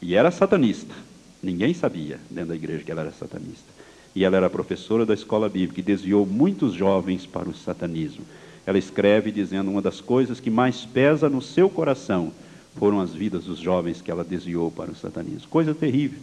e 0.00 0.14
era 0.14 0.30
satanista. 0.30 0.94
Ninguém 1.42 1.74
sabia 1.74 2.18
dentro 2.30 2.50
da 2.50 2.56
igreja 2.56 2.84
que 2.84 2.90
ela 2.90 3.02
era 3.02 3.12
satanista. 3.12 3.76
E 4.14 4.24
ela 4.24 4.36
era 4.36 4.50
professora 4.50 5.04
da 5.04 5.14
escola 5.14 5.48
bíblica 5.48 5.80
e 5.80 5.84
desviou 5.84 6.24
muitos 6.24 6.72
jovens 6.72 7.26
para 7.26 7.48
o 7.48 7.54
satanismo. 7.54 8.24
Ela 8.66 8.78
escreve 8.78 9.30
dizendo: 9.30 9.70
uma 9.70 9.82
das 9.82 10.00
coisas 10.00 10.40
que 10.40 10.50
mais 10.50 10.84
pesa 10.84 11.28
no 11.28 11.42
seu 11.42 11.68
coração 11.68 12.32
foram 12.76 13.00
as 13.00 13.12
vidas 13.12 13.44
dos 13.44 13.58
jovens 13.58 14.00
que 14.00 14.10
ela 14.10 14.24
desviou 14.24 14.70
para 14.70 14.90
o 14.90 14.96
satanismo. 14.96 15.48
Coisa 15.48 15.74
terrível. 15.74 16.18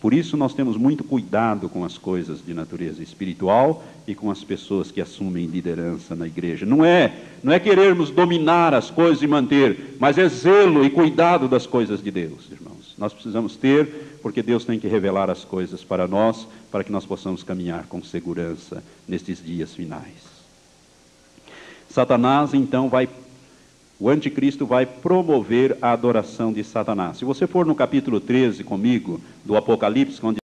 Por 0.00 0.14
isso 0.14 0.34
nós 0.34 0.54
temos 0.54 0.78
muito 0.78 1.04
cuidado 1.04 1.68
com 1.68 1.84
as 1.84 1.98
coisas 1.98 2.44
de 2.44 2.54
natureza 2.54 3.02
espiritual 3.02 3.84
e 4.06 4.14
com 4.14 4.30
as 4.30 4.42
pessoas 4.42 4.90
que 4.90 5.00
assumem 5.00 5.44
liderança 5.44 6.16
na 6.16 6.26
igreja. 6.26 6.64
Não 6.64 6.82
é, 6.82 7.12
não 7.42 7.52
é 7.52 7.60
querermos 7.60 8.08
dominar 8.10 8.72
as 8.72 8.90
coisas 8.90 9.22
e 9.22 9.26
manter, 9.26 9.96
mas 10.00 10.16
é 10.16 10.26
zelo 10.26 10.86
e 10.86 10.90
cuidado 10.90 11.48
das 11.48 11.66
coisas 11.66 12.02
de 12.02 12.10
Deus, 12.10 12.50
irmãos. 12.50 12.79
Nós 13.00 13.14
precisamos 13.14 13.56
ter, 13.56 14.18
porque 14.22 14.42
Deus 14.42 14.66
tem 14.66 14.78
que 14.78 14.86
revelar 14.86 15.30
as 15.30 15.42
coisas 15.42 15.82
para 15.82 16.06
nós, 16.06 16.46
para 16.70 16.84
que 16.84 16.92
nós 16.92 17.06
possamos 17.06 17.42
caminhar 17.42 17.86
com 17.86 18.02
segurança 18.02 18.84
nestes 19.08 19.42
dias 19.42 19.74
finais. 19.74 20.28
Satanás 21.88 22.52
então 22.52 22.90
vai 22.90 23.08
o 23.98 24.08
anticristo 24.08 24.64
vai 24.64 24.86
promover 24.86 25.76
a 25.82 25.92
adoração 25.92 26.52
de 26.52 26.64
Satanás. 26.64 27.18
Se 27.18 27.24
você 27.24 27.46
for 27.46 27.66
no 27.66 27.74
capítulo 27.74 28.18
13 28.18 28.64
comigo, 28.64 29.20
do 29.44 29.56
Apocalipse, 29.56 30.18
onde 30.22 30.39